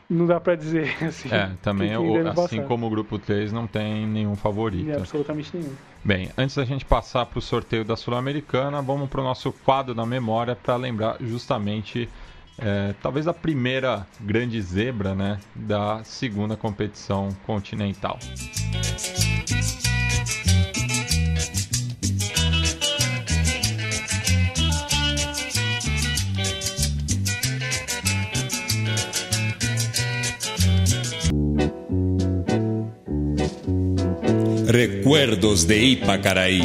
[0.08, 1.28] Não dá pra dizer assim.
[1.32, 2.62] É, também, deve assim passar.
[2.68, 4.90] como o grupo 3, não tem nenhum favorito.
[4.90, 5.72] É, absolutamente nenhum.
[6.04, 9.94] Bem, antes da gente passar para o sorteio da Sul-Americana, vamos para o nosso quadro
[9.94, 12.08] da memória para lembrar justamente,
[12.58, 18.18] é, talvez a primeira grande zebra né, da segunda competição continental.
[34.76, 36.62] Recuerdos de Ipacaraí.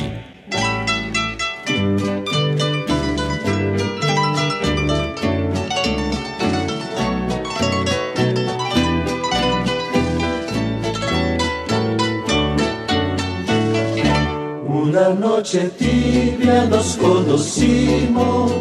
[14.68, 18.52] Una noche tibia nos conocimos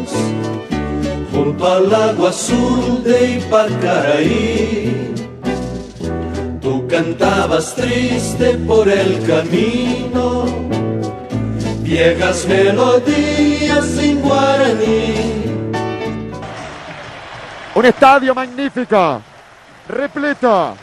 [1.33, 5.20] junto al lago azul de Ipacaraí.
[7.01, 10.45] Cantabas triste por el camino,
[11.79, 15.71] viejas melodías en guaraní.
[17.73, 19.19] Un estadio magnífico,
[19.89, 20.77] repleto,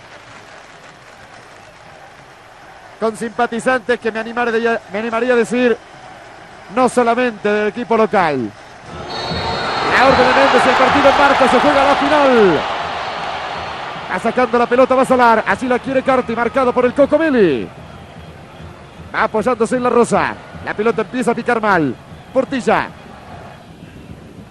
[2.99, 5.79] con simpatizantes que me, animaría, me animaría a decir,
[6.75, 8.51] no solamente del equipo local.
[10.01, 12.78] Orden de Méndez y el partido en marcha, se juega la final.
[14.11, 17.69] Va sacando la pelota, va a Solar, así la quiere Carti, marcado por el Cocomeli.
[19.15, 20.35] Va apoyándose en la rosa,
[20.65, 21.95] la pelota empieza a picar mal.
[22.33, 22.89] Portilla,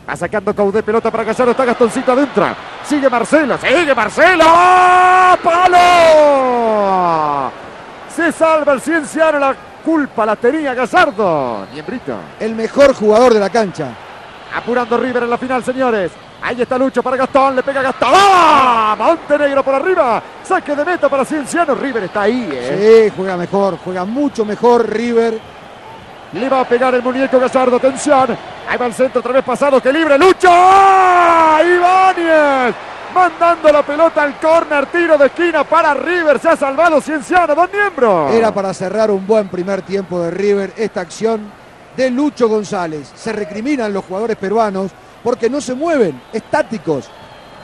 [0.09, 2.47] Va sacando Caudé, pelota para Gallardo, está Gastoncito adentro.
[2.85, 4.45] Sigue Marcelo, sigue Marcelo.
[5.43, 7.51] ¡Palo!
[8.15, 9.53] Se salva el Cienciano, la
[9.83, 11.67] culpa la tenía Gallardo.
[11.73, 12.15] Bien Brito.
[12.39, 13.89] El mejor jugador de la cancha.
[14.55, 16.13] Apurando River en la final, señores.
[16.41, 18.09] Ahí está Lucho para Gastón, le pega Gastón.
[18.13, 18.95] ¡Ah!
[18.97, 20.21] Montenegro por arriba.
[20.43, 21.73] Saque de meta para Cienciano.
[21.75, 23.09] River está ahí, ¿eh?
[23.09, 25.39] Sí, juega mejor, juega mucho mejor River.
[26.33, 28.37] Le va a pegar el muñeco Gallardo, atención.
[28.69, 30.17] Ahí va el centro otra vez pasado, que libre.
[30.17, 30.49] Lucho.
[30.51, 31.59] ¡Ah!
[31.63, 32.75] Ibáñez.
[33.15, 36.39] Mandando la pelota al córner, tiro de esquina para River.
[36.39, 38.31] Se ha salvado Cienciano, dos miembros.
[38.31, 41.49] Era para cerrar un buen primer tiempo de River esta acción
[41.95, 43.11] de Lucho González.
[43.15, 44.91] Se recriminan los jugadores peruanos
[45.23, 47.09] porque no se mueven, estáticos,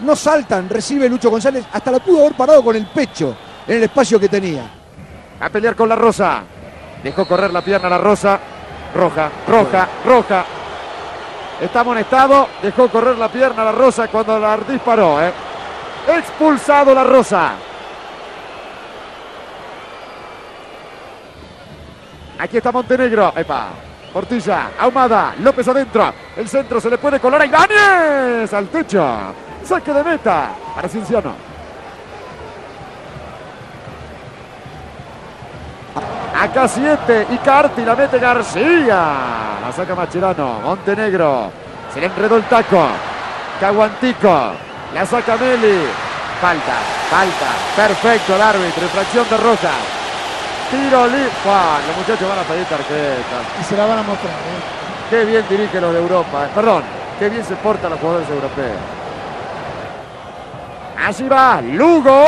[0.02, 3.36] no saltan, recibe Lucho González, hasta la pudo haber parado con el pecho
[3.68, 4.64] en el espacio que tenía.
[5.40, 6.44] A pelear con la Rosa.
[7.04, 8.40] Dejó correr la pierna la Rosa.
[8.96, 10.46] Roja, roja, roja.
[11.60, 12.48] Está amonestado.
[12.62, 15.22] Dejó correr la pierna la Rosa cuando la disparó.
[15.22, 15.34] ¿eh?
[16.08, 17.54] Expulsado la Rosa.
[22.40, 23.34] Aquí está Montenegro.
[23.36, 23.70] Epa.
[24.14, 26.14] Portilla, Ahumada, López adentro.
[26.38, 28.54] El centro se le puede colar a Ibáñez.
[28.54, 29.04] Al techo.
[29.64, 31.34] Saque de meta para Cienciano.
[36.40, 39.58] Acá 7 y Carti la mete García.
[39.62, 40.60] La saca Machirano.
[40.60, 41.52] Montenegro.
[41.92, 42.86] Se le enredó el taco.
[43.60, 44.52] Caguantico.
[44.94, 45.88] La saca Meli.
[46.40, 46.76] Falta,
[47.10, 47.48] falta.
[47.76, 48.84] Perfecto el árbitro.
[48.84, 50.03] Infracción de Roja.
[50.74, 51.30] Tiro libre.
[51.88, 53.38] Los muchachos van a pedir tarjeta.
[53.62, 54.34] Y se la van a mostrar.
[54.34, 55.08] ¿eh?
[55.12, 56.48] Qué bien dirige los de Europa.
[56.56, 56.84] Perdón.
[57.20, 58.80] Qué bien se portan los jugadores europeos.
[61.06, 61.62] Así va.
[61.62, 62.26] Lugo.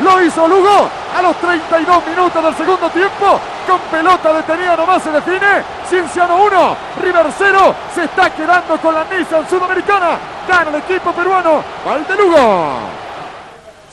[0.00, 3.40] Lo hizo Lugo los 32 minutos del segundo tiempo.
[3.66, 5.62] Con pelota detenida nomás se define.
[5.88, 7.74] Cienciano 1, River 0.
[7.94, 10.18] Se está quedando con la Nissan Sudamericana.
[10.48, 11.62] Gana el equipo peruano.
[12.08, 12.78] de Lugo.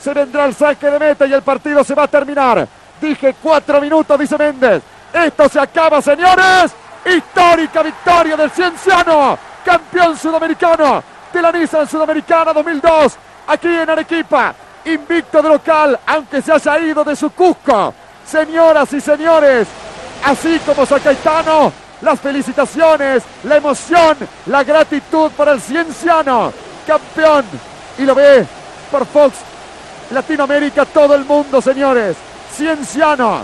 [0.00, 2.66] Se vendrá el saque de meta y el partido se va a terminar.
[3.00, 4.82] Dije cuatro minutos, dice Méndez.
[5.12, 6.72] Esto se acaba, señores.
[7.04, 9.38] Histórica victoria del Cienciano.
[9.64, 11.02] Campeón sudamericano
[11.32, 13.16] de la Nissan Sudamericana 2002.
[13.46, 14.54] Aquí en Arequipa
[14.84, 17.94] invicto de local, aunque se haya ido de su Cusco.
[18.26, 19.66] Señoras y señores,
[20.24, 21.72] así como Sacaitano,
[22.02, 24.16] las felicitaciones, la emoción,
[24.46, 26.52] la gratitud para el Cienciano,
[26.86, 27.44] campeón.
[27.98, 28.46] Y lo ve
[28.90, 29.36] por Fox
[30.12, 32.16] Latinoamérica, todo el mundo, señores.
[32.54, 33.42] Cienciano,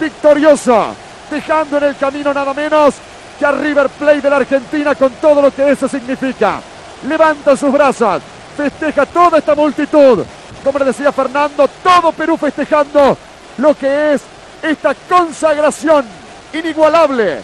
[0.00, 0.94] victorioso,
[1.30, 2.94] dejando en el camino nada menos
[3.38, 6.60] que a River Plate de la Argentina con todo lo que eso significa.
[7.08, 8.22] Levanta sus brazos,
[8.56, 10.24] festeja toda esta multitud
[10.62, 13.16] como le decía Fernando, todo Perú festejando
[13.58, 14.22] lo que es
[14.62, 16.04] esta consagración
[16.52, 17.40] inigualable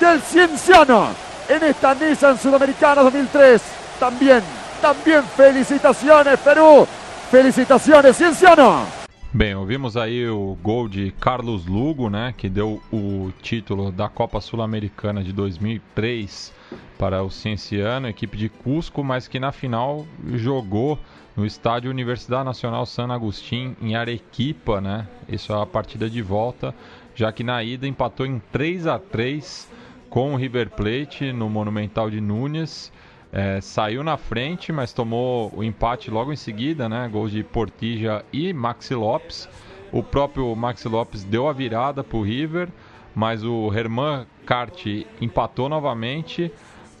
[0.00, 1.08] del Cienciano
[1.48, 3.62] en esta Nissan Sudamericana 2003.
[3.98, 4.42] También,
[4.80, 6.86] también felicitaciones Perú,
[7.30, 8.84] felicitaciones Cienciano.
[9.32, 14.40] Bem, ouvimos aí o gol de Carlos Lugo, né, que deu o título da Copa
[14.40, 16.52] Sul-Americana de 2003
[16.98, 20.98] para o Cienciano, equipe de Cusco, mas que na final jogou
[21.36, 25.08] no estádio Universidade Nacional San Agustín, em Arequipa, né?
[25.28, 26.74] Isso é a partida de volta,
[27.14, 29.68] já que na ida empatou em 3 a 3
[30.08, 32.92] com o River Plate no Monumental de Núñez.
[33.32, 37.08] É, saiu na frente, mas tomou o empate logo em seguida, né?
[37.10, 39.48] Gols de Portija e Maxi Lopes.
[39.90, 42.68] O próprio Maxi Lopes deu a virada para o River,
[43.14, 44.86] mas o Herman Cart
[45.20, 46.50] empatou novamente.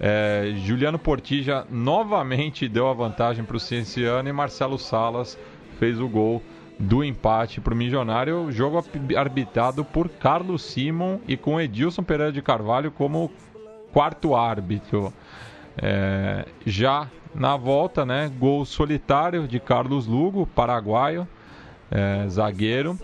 [0.00, 5.38] É, Juliano Portija novamente deu a vantagem para o Cienciano e Marcelo Salas
[5.78, 6.42] fez o gol
[6.78, 8.50] do empate para o Milionário.
[8.50, 8.84] Jogo
[9.16, 13.30] arbitrado por Carlos Simon e com Edilson Pereira de Carvalho como
[13.92, 15.12] quarto árbitro.
[15.76, 21.26] É, já na volta, né, gol solitário de Carlos Lugo, paraguaio,
[21.90, 22.98] é, zagueiro.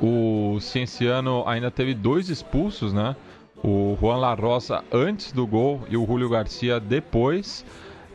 [0.00, 3.14] O Cienciano ainda teve dois expulsos, né?
[3.62, 7.64] o Juan La Rosa antes do gol e o Julio Garcia depois.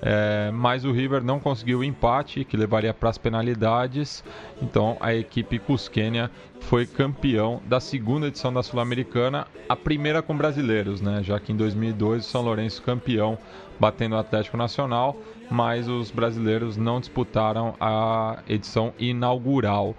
[0.02, 4.24] É, mas o River não conseguiu o empate, que levaria para as penalidades.
[4.62, 6.30] Então a equipe cusquênia
[6.62, 11.22] foi campeão da segunda edição da Sul-Americana, a primeira com brasileiros, né?
[11.24, 13.38] já que em 2002 o São Lourenço campeão,
[13.80, 15.16] batendo o Atlético Nacional,
[15.50, 19.96] mas os brasileiros não disputaram a edição inaugural.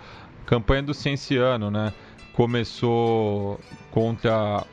[0.47, 1.93] Campanha do Cienciano, né?
[2.33, 3.59] Começou
[3.91, 4.65] contra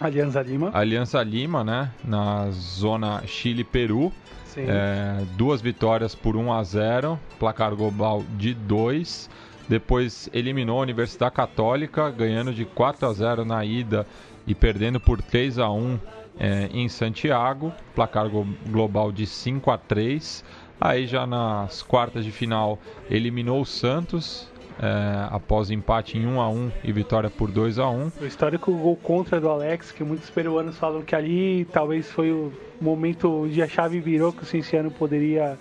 [0.00, 0.70] Aliança Lima.
[0.72, 1.90] Aliança Lima, né?
[2.04, 4.12] Na zona Chile-Peru.
[4.56, 9.28] É, duas vitórias por 1 a 0, placar global de 2.
[9.68, 14.06] Depois eliminou a Universidade Católica, ganhando de 4 a 0 na ida
[14.46, 15.98] e perdendo por 3 a 1
[16.38, 18.28] é, em Santiago, placar
[18.68, 20.44] global de 5 a 3.
[20.80, 22.78] Aí já nas quartas de final
[23.10, 24.48] eliminou o Santos
[24.80, 28.12] é, após empate em 1 a 1 e vitória por 2 a 1.
[28.20, 32.52] O histórico gol contra do Alex, que muitos peruanos falam que ali talvez foi o
[32.80, 35.58] momento onde a chave virou que o Cienciano poderia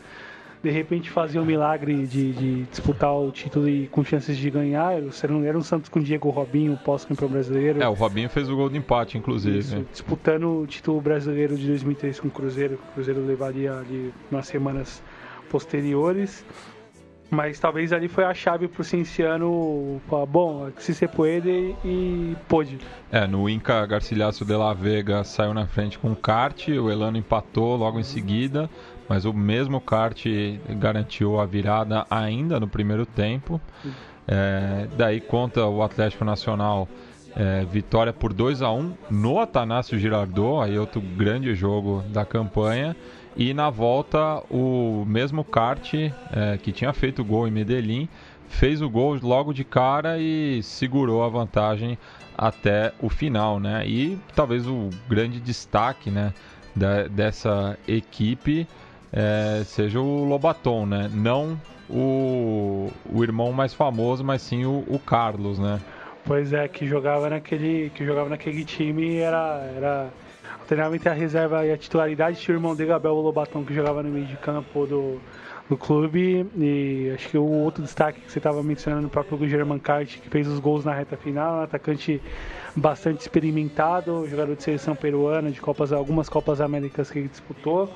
[0.63, 4.93] de repente fazer um milagre de, de, disputar o título e com chances de ganhar.
[4.93, 7.83] Era um Santos com Diego Robinho, pós-campeão brasileiro.
[7.83, 9.59] É, o Robinho fez o gol de empate, inclusive.
[9.59, 12.75] Isso, disputando o título brasileiro de 2003 com o Cruzeiro.
[12.75, 15.03] O Cruzeiro levaria ali nas semanas
[15.49, 16.45] posteriores.
[17.33, 22.77] Mas talvez ali foi a chave pro Cienciano falar, bom, se você pode e pôde.
[23.11, 27.17] É, no Inca Garcilhaço de la Vega saiu na frente com o kart, o Elano
[27.17, 28.69] empatou logo em seguida,
[29.09, 30.23] mas o mesmo kart
[30.77, 33.59] garantiu a virada ainda no primeiro tempo.
[34.27, 36.87] É, daí conta o Atlético Nacional
[37.35, 42.95] é, vitória por 2 a 1 no Atanásio Girardot, aí outro grande jogo da campanha.
[43.35, 46.11] E na volta, o mesmo kart é,
[46.61, 48.07] que tinha feito o gol em Medellín
[48.47, 51.97] fez o gol logo de cara e segurou a vantagem
[52.37, 53.87] até o final, né?
[53.87, 56.33] E talvez o grande destaque, né,
[56.75, 58.67] da, dessa equipe
[59.11, 61.09] é, seja o Lobaton, né?
[61.13, 65.79] Não o, o irmão mais famoso, mas sim o, o Carlos, né?
[66.25, 70.09] Pois é, que jogava naquele, que jogava naquele time era, era
[70.59, 74.09] alternadamente a reserva e a titularidade tinha o irmão dele, Abel Lobaton, que jogava no
[74.09, 75.19] meio de campo do,
[75.69, 76.45] do clube.
[76.57, 80.29] E acho que o outro destaque que você estava mencionando, o próprio German Kart, que
[80.29, 82.21] fez os gols na reta final, um atacante
[82.73, 87.93] bastante experimentado, jogador de seleção peruana, de Copas, algumas Copas Américas que ele disputou.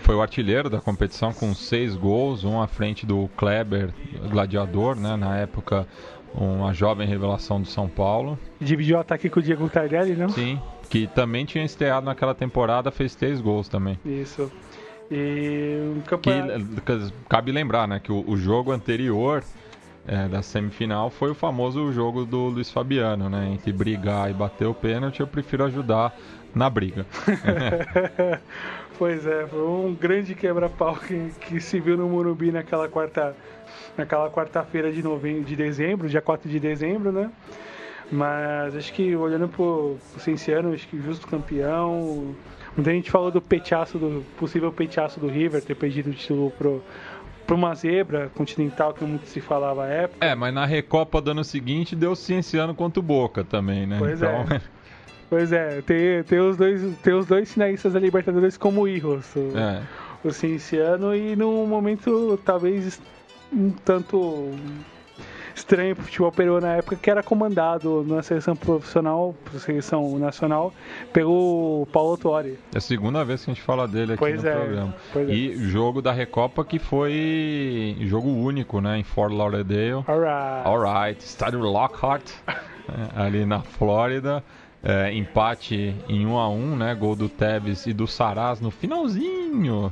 [0.00, 3.90] Foi o artilheiro da competição com seis gols, um à frente do Kleber,
[4.28, 5.16] gladiador, né?
[5.16, 5.86] Na época,
[6.34, 8.38] uma jovem revelação do São Paulo.
[8.60, 10.28] Dividiu o ataque com o Diego Tardelli, não?
[10.28, 13.98] Sim, que também tinha estreado naquela temporada, fez três gols também.
[14.04, 14.50] Isso.
[15.10, 16.64] E um campeonato...
[16.82, 19.44] que, cabe lembrar, né, que o, o jogo anterior
[20.06, 23.50] é, da semifinal foi o famoso jogo do Luiz Fabiano, né?
[23.52, 26.14] Entre brigar e bater o pênalti, eu prefiro ajudar
[26.54, 27.06] na briga.
[28.98, 33.34] pois é, foi um grande quebra-pau que, que se viu no Morumbi naquela quarta
[33.96, 37.30] naquela quarta-feira de novembro, de dezembro, dia 4 de dezembro, né?
[38.10, 42.34] Mas acho que olhando pro, pro Cienciano, acho que justo campeão.
[42.76, 46.82] Muita gente falou do peteaço, do possível peteaço do River, ter perdido o título pro,
[47.46, 50.26] pra uma zebra continental que muito se falava à época.
[50.26, 53.96] É, mas na Recopa do ano seguinte deu Cienciano contra o Boca também, né?
[53.98, 54.46] Pois então...
[54.50, 54.60] é.
[55.30, 59.34] Pois é, tem, tem, os dois, tem os dois finalistas da Libertadores como erros.
[59.34, 59.82] O, é.
[60.22, 63.00] o Cienciano e num momento talvez
[63.52, 64.50] um tanto
[65.54, 70.72] estranho pro futebol peruano na época, que era comandado na seleção profissional, seleção nacional,
[71.12, 72.58] pelo Paulo Tuori.
[72.74, 74.94] É a segunda vez que a gente fala dele aqui pois no é, programa.
[75.28, 75.56] e é.
[75.56, 80.04] jogo da Recopa que foi jogo único, né, em Fort Lauderdale.
[80.06, 80.68] Alright.
[80.68, 81.24] Alright.
[81.24, 82.54] Estádio Lockhart, é,
[83.22, 84.42] ali na Flórida.
[84.86, 86.94] É, empate em 1 um a 1 um, né?
[86.94, 89.90] Gol do Tevez e do Saraz no finalzinho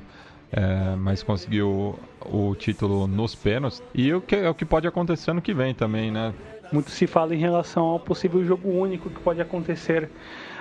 [0.53, 3.83] é, mas conseguiu o título nos pênaltis.
[3.95, 6.35] E o que, é o que pode acontecer ano que vem também, né?
[6.73, 10.09] Muito se fala em relação ao possível jogo único que pode acontecer.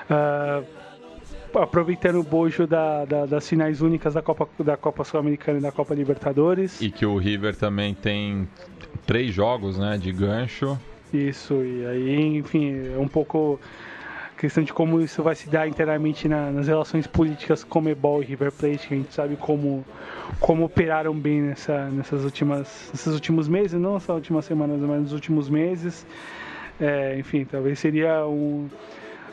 [0.10, 0.66] Uh,
[1.60, 5.72] aproveitando o bojo da, da, das finais únicas da Copa, da Copa Sul-Americana e da
[5.72, 6.82] Copa Libertadores.
[6.82, 8.48] E que o River também tem
[9.06, 10.80] três jogos né, de gancho.
[11.14, 13.60] Isso, e aí, enfim, é um pouco
[14.42, 18.52] questão de como isso vai se dar internamente na, nas relações políticas Comebol e River
[18.52, 19.86] Plate, que a gente sabe como,
[20.40, 25.14] como operaram bem nessa, nessas últimas, nesses últimos meses, não só últimas semanas, mas nos
[25.14, 26.08] últimos meses.
[26.80, 28.68] É, enfim, talvez seria um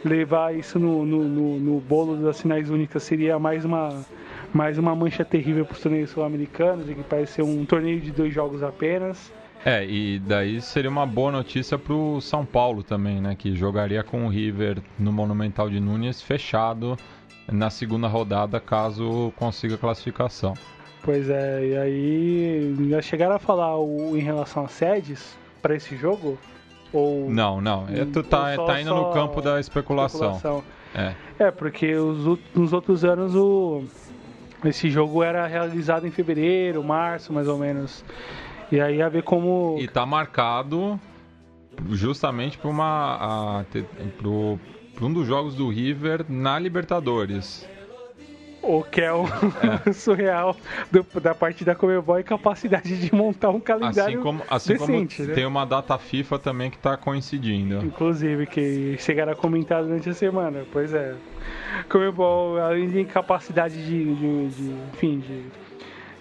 [0.04, 4.04] levar isso no, no, no, no bolo das finais únicas seria mais uma
[4.52, 8.32] mais uma mancha terrível para os torneios sul-americanos, que parece ser um torneio de dois
[8.32, 9.32] jogos apenas.
[9.64, 13.34] É, e daí seria uma boa notícia para o São Paulo também, né?
[13.34, 16.96] Que jogaria com o River no Monumental de Nunes fechado
[17.50, 20.54] na segunda rodada, caso consiga classificação.
[21.02, 25.96] Pois é, e aí já chegaram a falar o, em relação a sedes para esse
[25.96, 26.38] jogo?
[26.92, 27.86] Ou não, não.
[27.88, 30.32] É, tu tá, só, tá indo no campo da especulação.
[30.36, 30.64] especulação.
[30.94, 31.14] É.
[31.38, 33.84] é, porque os, nos outros anos o,
[34.64, 38.04] esse jogo era realizado em fevereiro, março, mais ou menos.
[38.70, 39.76] E aí a ver como.
[39.80, 40.98] E tá marcado
[41.90, 43.64] justamente para uma.
[45.00, 47.66] Um dos jogos do River na Libertadores.
[48.60, 49.24] O que é o
[49.94, 50.56] surreal
[50.90, 55.16] do- da parte da Comebol e capacidade de montar um calendário Assim como, assim decente,
[55.18, 55.34] como né?
[55.34, 57.76] tem uma data FIFA também que está coincidindo.
[57.86, 60.64] Inclusive, que chegaram a comentar durante a semana.
[60.72, 61.14] Pois é.
[61.88, 65.44] Comebol, além de incapacidade de, de, de- enfim, de,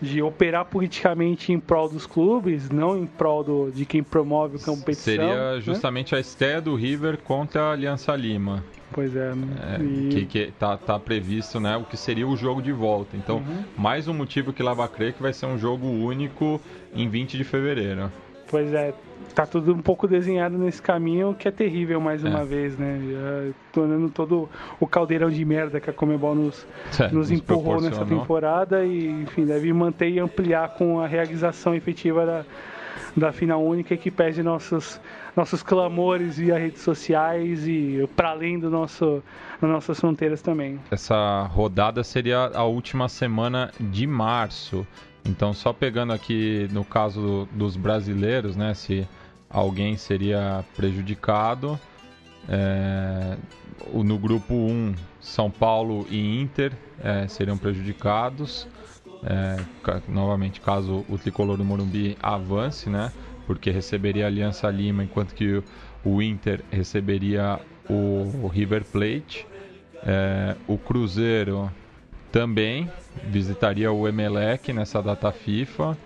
[0.01, 4.59] de operar politicamente em prol dos clubes, não em prol do, de quem promove a
[4.59, 5.13] competição.
[5.15, 5.61] Seria né?
[5.61, 8.63] justamente a estreia do River contra a Aliança Lima.
[8.91, 9.33] Pois é.
[9.35, 9.77] né?
[9.79, 11.75] É, E- que, que tá, tá previsto, né?
[11.75, 13.17] O que seria o jogo de volta.
[13.17, 13.63] Então, Uhum.
[13.77, 16.61] mais um motivo que leva a crer que vai ser um jogo único
[16.95, 18.11] em 20 de fevereiro.
[18.49, 18.93] Pois é,
[19.35, 22.45] tá tudo um pouco desenhado nesse caminho que é terrível mais uma É.
[22.45, 22.99] vez, né?
[23.11, 24.49] Já tornando todo
[24.79, 26.65] o caldeirão de merda que a Comebol nos,
[26.99, 32.25] É, nos empurrou nessa temporada e, enfim, deve manter e ampliar com a realização efetiva
[32.25, 32.45] da,
[33.15, 34.99] da final única que pese nossos,
[35.35, 39.21] nossos clamores via redes sociais e para além do nosso,
[39.61, 40.79] das nossas fronteiras também.
[40.89, 44.85] Essa rodada seria a última semana de março.
[45.27, 48.73] Então, só pegando aqui no caso do- dos brasileiros, né?
[48.73, 49.07] Se
[49.49, 51.79] alguém seria prejudicado.
[52.49, 53.35] é,
[53.93, 56.71] no grupo 1, São Paulo e Inter
[57.03, 58.65] é, seriam prejudicados.
[59.23, 59.57] É,
[60.07, 63.11] novamente, caso o tricolor do Morumbi avance, né?
[63.45, 65.63] Porque receberia a Aliança Lima, enquanto que o,
[66.05, 67.59] o Inter receberia
[67.89, 69.45] o, o River Plate.
[70.05, 71.69] É, o Cruzeiro
[72.31, 72.89] também
[73.25, 75.97] visitaria o Emelec nessa data FIFA.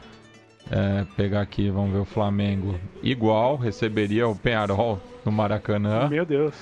[0.69, 2.79] É, pegar aqui, vamos ver o Flamengo.
[3.03, 6.07] Igual, receberia o Penharol no Maracanã.
[6.07, 6.55] Meu Deus.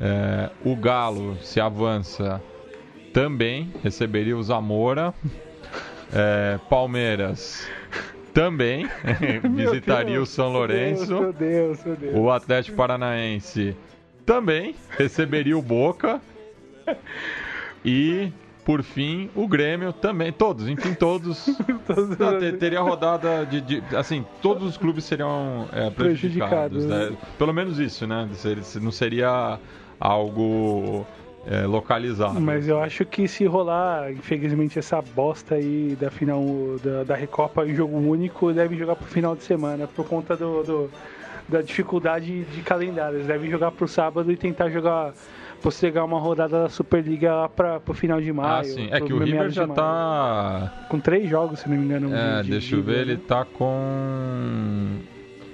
[0.00, 2.42] É, o Galo, se avança,
[3.12, 5.14] também receberia o Zamora.
[6.12, 7.66] É, Palmeiras
[8.34, 8.88] também
[9.54, 11.20] visitaria o São Lourenço.
[11.20, 12.14] Meu Deus, meu Deus.
[12.16, 13.76] O Atlético Paranaense
[14.26, 16.20] também receberia o Boca.
[17.86, 18.32] E,
[18.64, 20.32] por fim, o Grêmio também.
[20.32, 21.46] Todos, enfim, todos.
[22.18, 26.84] Não, te- teria rodada de, de- Assim, todos os clubes seriam é, prejudicados.
[26.84, 27.10] Prejudicados.
[27.12, 27.16] né?
[27.38, 28.28] Pelo menos isso, né?
[28.80, 29.58] Não seria
[30.00, 31.06] algo
[31.46, 32.40] é, localizado.
[32.40, 36.42] Mas eu acho que se rolar, infelizmente, essa bosta aí da final
[36.82, 40.62] da, da Recopa em jogo único, deve jogar pro final de semana, por conta do,
[40.62, 40.90] do-
[41.46, 43.16] da dificuldade de calendário.
[43.18, 45.12] Eles devem jogar pro sábado e tentar jogar,
[45.64, 48.60] postergar uma rodada da Superliga lá pra, pro final de maio.
[48.60, 48.88] Ah, sim.
[48.90, 50.86] É que o River de já tá.
[50.90, 52.14] Com três jogos, se não me engano.
[52.14, 53.12] É, de- de deixa eu liga, ver, né?
[53.12, 54.98] ele tá com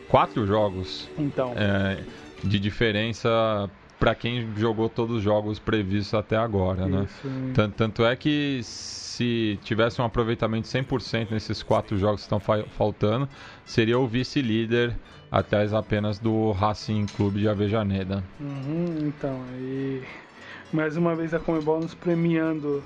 [0.09, 1.09] quatro jogos.
[1.17, 1.53] Então.
[1.57, 1.99] É,
[2.43, 7.05] de diferença para quem jogou todos os jogos previstos até agora, né?
[7.05, 7.29] Isso.
[7.55, 12.65] Tanto, tanto é que se tivesse um aproveitamento 100% nesses quatro jogos que estão fa-
[12.77, 13.29] faltando,
[13.65, 14.97] seria o vice-líder
[15.31, 18.25] atrás apenas do Racing Clube de Avejaneda.
[18.41, 20.03] Uhum, então, aí
[20.73, 22.83] mais uma vez a Comebol nos premiando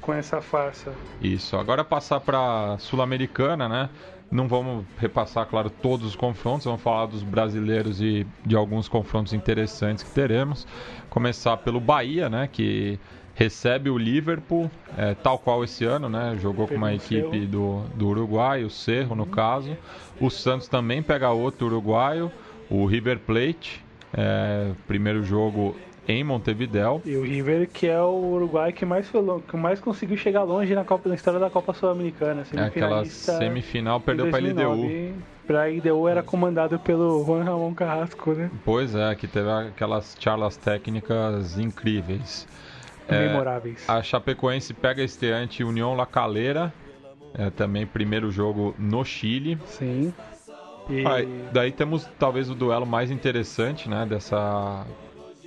[0.00, 0.92] com essa farsa.
[1.20, 1.56] Isso.
[1.56, 3.90] Agora passar para Sul-Americana, né?
[4.30, 9.32] Não vamos repassar, claro, todos os confrontos, vamos falar dos brasileiros e de alguns confrontos
[9.32, 10.66] interessantes que teremos.
[11.08, 12.48] Começar pelo Bahia, né?
[12.50, 12.98] Que
[13.38, 16.36] recebe o Liverpool, é, tal qual esse ano, né?
[16.40, 19.76] Jogou com uma equipe do, do Uruguai, o Cerro, no caso.
[20.20, 22.32] O Santos também pega outro uruguaio,
[22.68, 23.84] o River Plate.
[24.12, 25.76] é, primeiro jogo
[26.08, 27.00] em Montevidéu.
[27.04, 30.74] E o River, que é o Uruguai que mais, foi que mais conseguiu chegar longe
[30.74, 32.42] na, Copa, na história da Copa Sul-Americana.
[32.56, 34.54] É aquela semifinal, em perdeu para a LDU.
[34.54, 35.14] 2009.
[35.46, 38.50] Pra LDU era comandado pelo Juan Ramon Carrasco, né?
[38.64, 42.46] Pois é, que teve aquelas charlas técnicas incríveis.
[43.08, 43.88] É, Memoráveis.
[43.88, 46.72] a Chapecoense pega estreante União La Calera,
[47.34, 49.58] é, também primeiro jogo no Chile.
[49.66, 50.12] Sim.
[50.90, 54.86] E Aí, daí temos talvez o duelo mais interessante né, dessa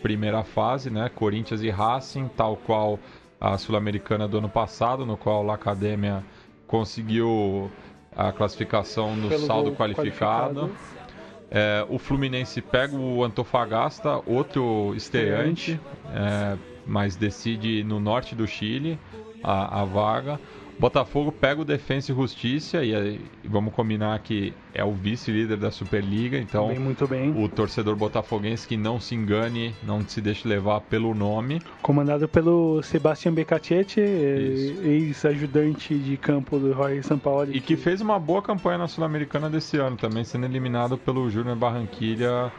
[0.02, 1.10] primeira fase, né?
[1.14, 3.00] Corinthians e Racing, tal qual
[3.40, 6.24] a Sul-Americana do ano passado, no qual a Academia
[6.68, 7.72] conseguiu
[8.16, 10.62] a classificação no Pelo saldo qualificado.
[10.62, 11.02] qualificado.
[11.50, 15.80] É, o Fluminense pega o Antofagasta, outro estreante,
[16.14, 18.98] é, mas decide no norte do Chile
[19.44, 20.40] a, a vaga.
[20.80, 25.70] Botafogo pega o Defensa e Justiça e, aí, vamos combinar que é o vice-líder da
[25.70, 27.30] Superliga, então Bem, muito bem.
[27.40, 31.62] o torcedor botafoguense que não se engane, não se deixe levar pelo nome.
[31.84, 37.56] comandado pelo Sebastião Becacete, ex-ajudante de campo do Roy Sampaoli.
[37.56, 41.58] E que fez uma boa campanha na Sul-Americana desse ano, também sendo eliminado pelo Júnior
[41.58, 42.52] Barranquilha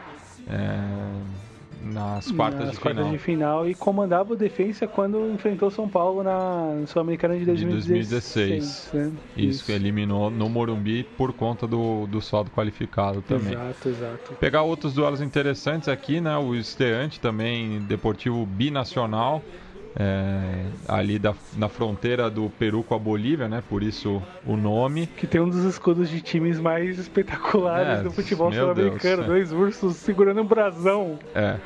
[0.47, 0.79] é,
[1.83, 3.11] nas quartas nas de quartas final.
[3.11, 8.89] de final e comandava o Defensa quando enfrentou São Paulo na Sul-Americana de De 2016.
[8.91, 8.91] 2016.
[8.93, 9.11] né?
[9.35, 13.53] Isso, que eliminou no Morumbi por conta do, do saldo qualificado também.
[13.53, 14.33] Exato, exato.
[14.39, 16.37] Pegar outros duelos interessantes aqui, né?
[16.37, 19.41] O estreante também, Deportivo Binacional,
[19.95, 23.63] é, ali da, na fronteira do Peru com a Bolívia, né?
[23.69, 25.07] Por isso o nome.
[25.07, 29.23] Que tem um dos escudos de times mais espetaculares É, do futebol sul-americano.
[29.23, 31.19] Dois ursos segurando um brasão.
[31.35, 31.57] É.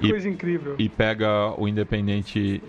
[0.00, 0.74] Que coisa incrível.
[0.78, 2.62] E pega o Independente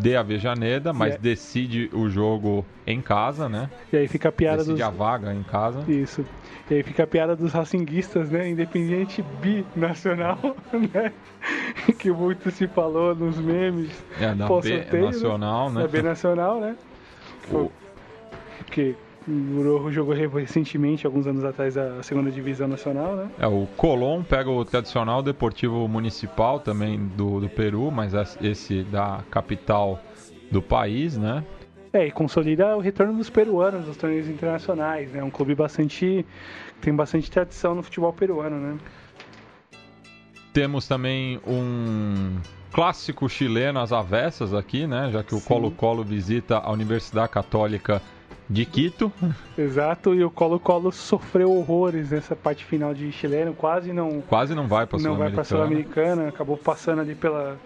[0.00, 1.18] de Avejaneda, mas É.
[1.18, 3.68] decide o jogo em casa, né?
[3.92, 4.82] E aí fica a piada decide dos.
[4.86, 5.84] a vaga em casa.
[5.86, 6.24] Isso.
[6.72, 8.48] E aí fica a piada dos racinguistas, né?
[8.48, 10.38] Independente binacional,
[10.72, 11.12] né?
[11.98, 13.90] Que muito se falou nos memes.
[14.18, 15.82] É, da Pós B sorteio, nacional, né?
[15.82, 16.76] Da B nacional, né?
[17.52, 17.70] O-
[18.70, 18.96] Que
[19.28, 23.28] o Rojo jogou recentemente, alguns anos atrás, a segunda divisão nacional, né?
[23.38, 28.82] É, o Colón pega o tradicional Deportivo Municipal também do, do Peru, mas es- esse
[28.84, 30.00] da capital
[30.50, 31.44] do país, né?
[31.94, 35.22] É, e consolida o retorno dos peruanos nos torneios internacionais, né?
[35.22, 36.24] Um clube bastante.
[36.82, 38.78] Tem bastante tradição no futebol peruano, né?
[40.52, 42.38] Temos também um
[42.72, 45.10] clássico chileno às avessas aqui, né?
[45.10, 45.40] Já que o.
[45.40, 48.02] Colo-Colo visita a Universidade Católica
[48.50, 49.10] de Quito.
[49.56, 54.66] Exato, e o Colo-Colo sofreu horrores nessa parte final de chileno, quase não, Quase não
[54.66, 56.06] vai para não vai para a Sul-Americana.
[56.06, 57.56] Sul-Americana, acabou passando ali pela.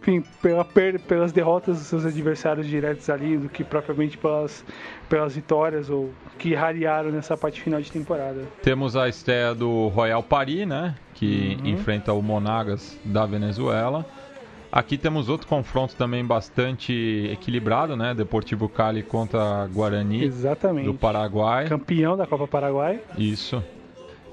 [0.00, 4.64] Enfim, pela pelas derrotas dos seus adversários diretos ali, do que propriamente pelas,
[5.10, 8.44] pelas vitórias ou que rarearam nessa parte final de temporada.
[8.62, 10.94] Temos a estreia do Royal Paris, né?
[11.14, 11.68] Que Uhum.
[11.68, 14.06] enfrenta o Monagas da Venezuela.
[14.72, 18.14] Aqui temos outro confronto também bastante equilibrado, né?
[18.14, 20.86] Deportivo Cali contra Guarani Exatamente.
[20.86, 21.68] do Paraguai.
[21.68, 23.00] Campeão da Copa Paraguai.
[23.18, 23.62] Isso.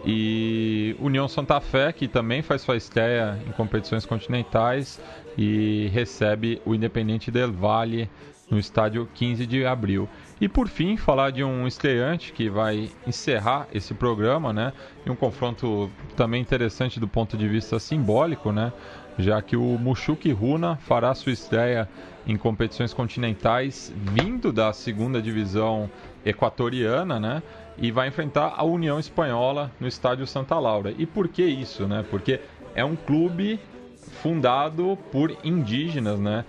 [0.05, 5.01] E União Santa Fé, que também faz sua estreia em competições continentais
[5.37, 8.09] e recebe o Independente del Valle
[8.49, 10.07] no estádio 15 de abril.
[10.39, 14.71] E por fim, falar de um estreante que vai encerrar esse programa, né?
[15.05, 18.71] E um confronto também interessante do ponto de vista simbólico, né?
[19.17, 21.89] Já que o Mushuki Runa fará sua estreia
[22.25, 25.89] em competições continentais vindo da segunda divisão
[26.25, 27.43] equatoriana, né?
[27.77, 30.93] E vai enfrentar a União Espanhola no estádio Santa Laura.
[30.97, 32.05] E por que isso, né?
[32.09, 32.39] Porque
[32.75, 33.59] é um clube
[34.21, 36.45] fundado por indígenas, né?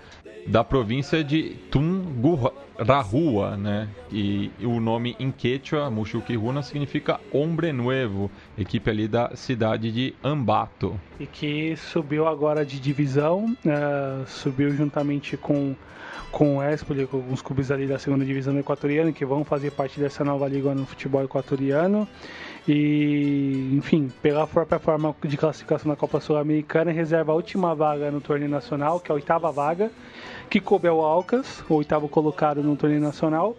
[0.47, 3.87] Da província de Tungurahua, né?
[4.11, 10.99] E o nome em quechua, Mushuquiruna, significa Hombre Nuevo, equipe ali da cidade de Ambato.
[11.19, 15.75] E que subiu agora de divisão, eh, subiu juntamente com,
[16.31, 19.99] com o Espoli, com alguns clubes ali da segunda divisão equatoriana, que vão fazer parte
[19.99, 22.07] dessa nova liga no futebol equatoriano.
[22.71, 28.21] E, enfim, pela própria forma de classificação na Copa Sul-Americana, reserva a última vaga no
[28.21, 29.91] torneio nacional, que é a oitava vaga,
[30.51, 33.57] que coube ao Alcas, o oitavo colocado no torneio nacional.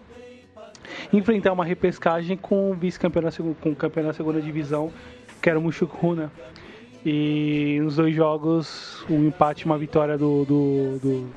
[1.13, 4.93] Enfrentar uma repescagem com o vice-campeão da, com da segunda divisão,
[5.43, 6.31] que era o Mushukruna.
[7.05, 11.31] E nos dois jogos, um empate e uma vitória do, do, do,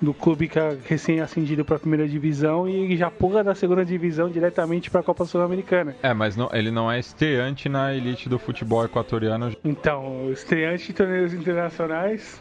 [0.00, 4.30] do clube que é recém-ascendido para a primeira divisão e já pula da segunda divisão
[4.30, 5.96] diretamente para a Copa Sul-Americana.
[6.02, 9.50] É, mas não- ele não é estreante na elite do futebol equatoriano.
[9.64, 12.40] Então, estreante de torneios internacionais.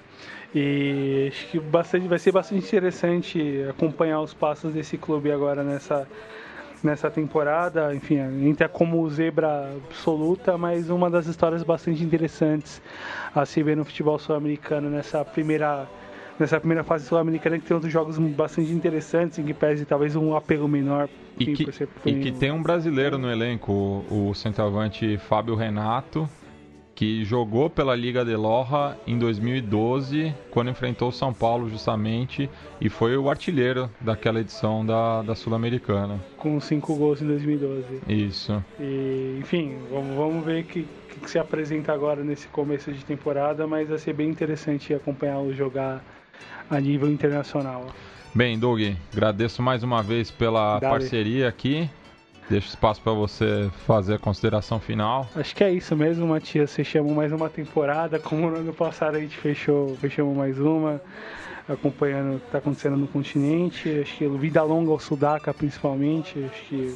[0.55, 6.07] E acho que bastante, vai ser bastante interessante acompanhar os passos desse clube agora nessa,
[6.83, 7.93] nessa temporada.
[7.93, 8.17] Enfim,
[8.47, 12.81] entra como zebra absoluta, mas uma das histórias bastante interessantes
[13.35, 15.85] a se ver no futebol sul-americano nessa primeira,
[16.39, 20.35] nessa primeira fase sul-americana, que tem outros jogos bastante interessantes, em que pese talvez um
[20.35, 21.09] apelo menor.
[21.39, 25.55] E que, por ser e que tem um brasileiro no elenco, o, o centroavante Fábio
[25.55, 26.27] Renato,
[26.97, 32.49] que jogou pela Liga de Loja em 2012, quando enfrentou o São Paulo justamente,
[32.81, 36.19] e foi o artilheiro daquela edição da, da Sul-Americana.
[36.37, 38.01] Com cinco gols em 2012.
[38.07, 38.65] Isso.
[38.79, 43.05] E, enfim, vamos, vamos ver o que, que, que se apresenta agora nesse começo de
[43.05, 46.03] temporada, mas vai ser bem interessante acompanhá-lo jogar
[46.69, 47.87] a nível internacional.
[48.33, 48.81] Bem, Doug,
[49.11, 50.93] agradeço mais uma vez pela Dale.
[50.93, 51.89] parceria aqui.
[52.49, 55.27] Deixo espaço para você fazer a consideração final.
[55.35, 56.73] Acho que é isso mesmo, Matias.
[56.73, 58.19] Fechamos mais uma temporada.
[58.19, 61.01] Como no ano passado a gente fechou, fechamos mais uma,
[61.67, 63.99] acompanhando o que está acontecendo no continente.
[64.01, 66.41] Acho que vida longa ao Sudaca, principalmente.
[66.45, 66.95] Acho que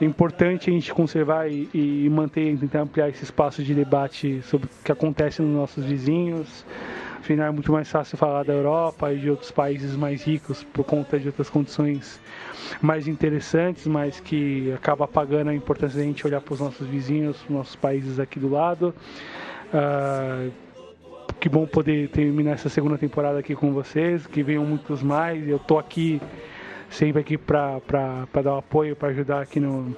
[0.00, 4.66] é importante a gente conservar e, e manter, tentar ampliar esse espaço de debate sobre
[4.66, 6.64] o que acontece nos nossos vizinhos.
[7.26, 10.84] Afinal, é muito mais fácil falar da Europa e de outros países mais ricos por
[10.84, 12.20] conta de outras condições
[12.80, 17.42] mais interessantes, mas que acaba apagando a importância da gente olhar para os nossos vizinhos,
[17.42, 18.94] os nossos países aqui do lado.
[19.74, 20.46] Ah,
[21.40, 25.48] que bom poder terminar essa segunda temporada aqui com vocês, que venham muitos mais.
[25.48, 26.22] Eu tô aqui
[26.88, 27.80] sempre aqui para
[28.40, 29.96] dar o apoio, para ajudar aqui no,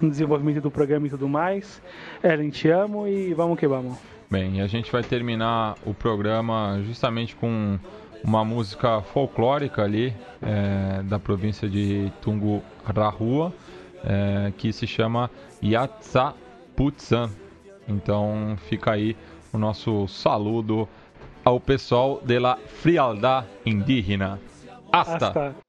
[0.00, 1.80] no desenvolvimento do programa e tudo mais.
[2.24, 4.15] Ellen, te amo e vamos que vamos.
[4.28, 7.78] Bem, a gente vai terminar o programa justamente com
[8.24, 10.12] uma música folclórica ali
[10.42, 13.52] é, da província de Tungu Rahua,
[14.04, 15.30] é, que se chama
[15.62, 16.34] Yatsa
[16.74, 17.30] Putsan.
[17.86, 19.16] Então fica aí
[19.52, 20.88] o nosso saludo
[21.44, 22.58] ao pessoal de la
[23.64, 24.40] indígena.
[24.92, 25.26] Hasta!
[25.28, 25.65] Hasta.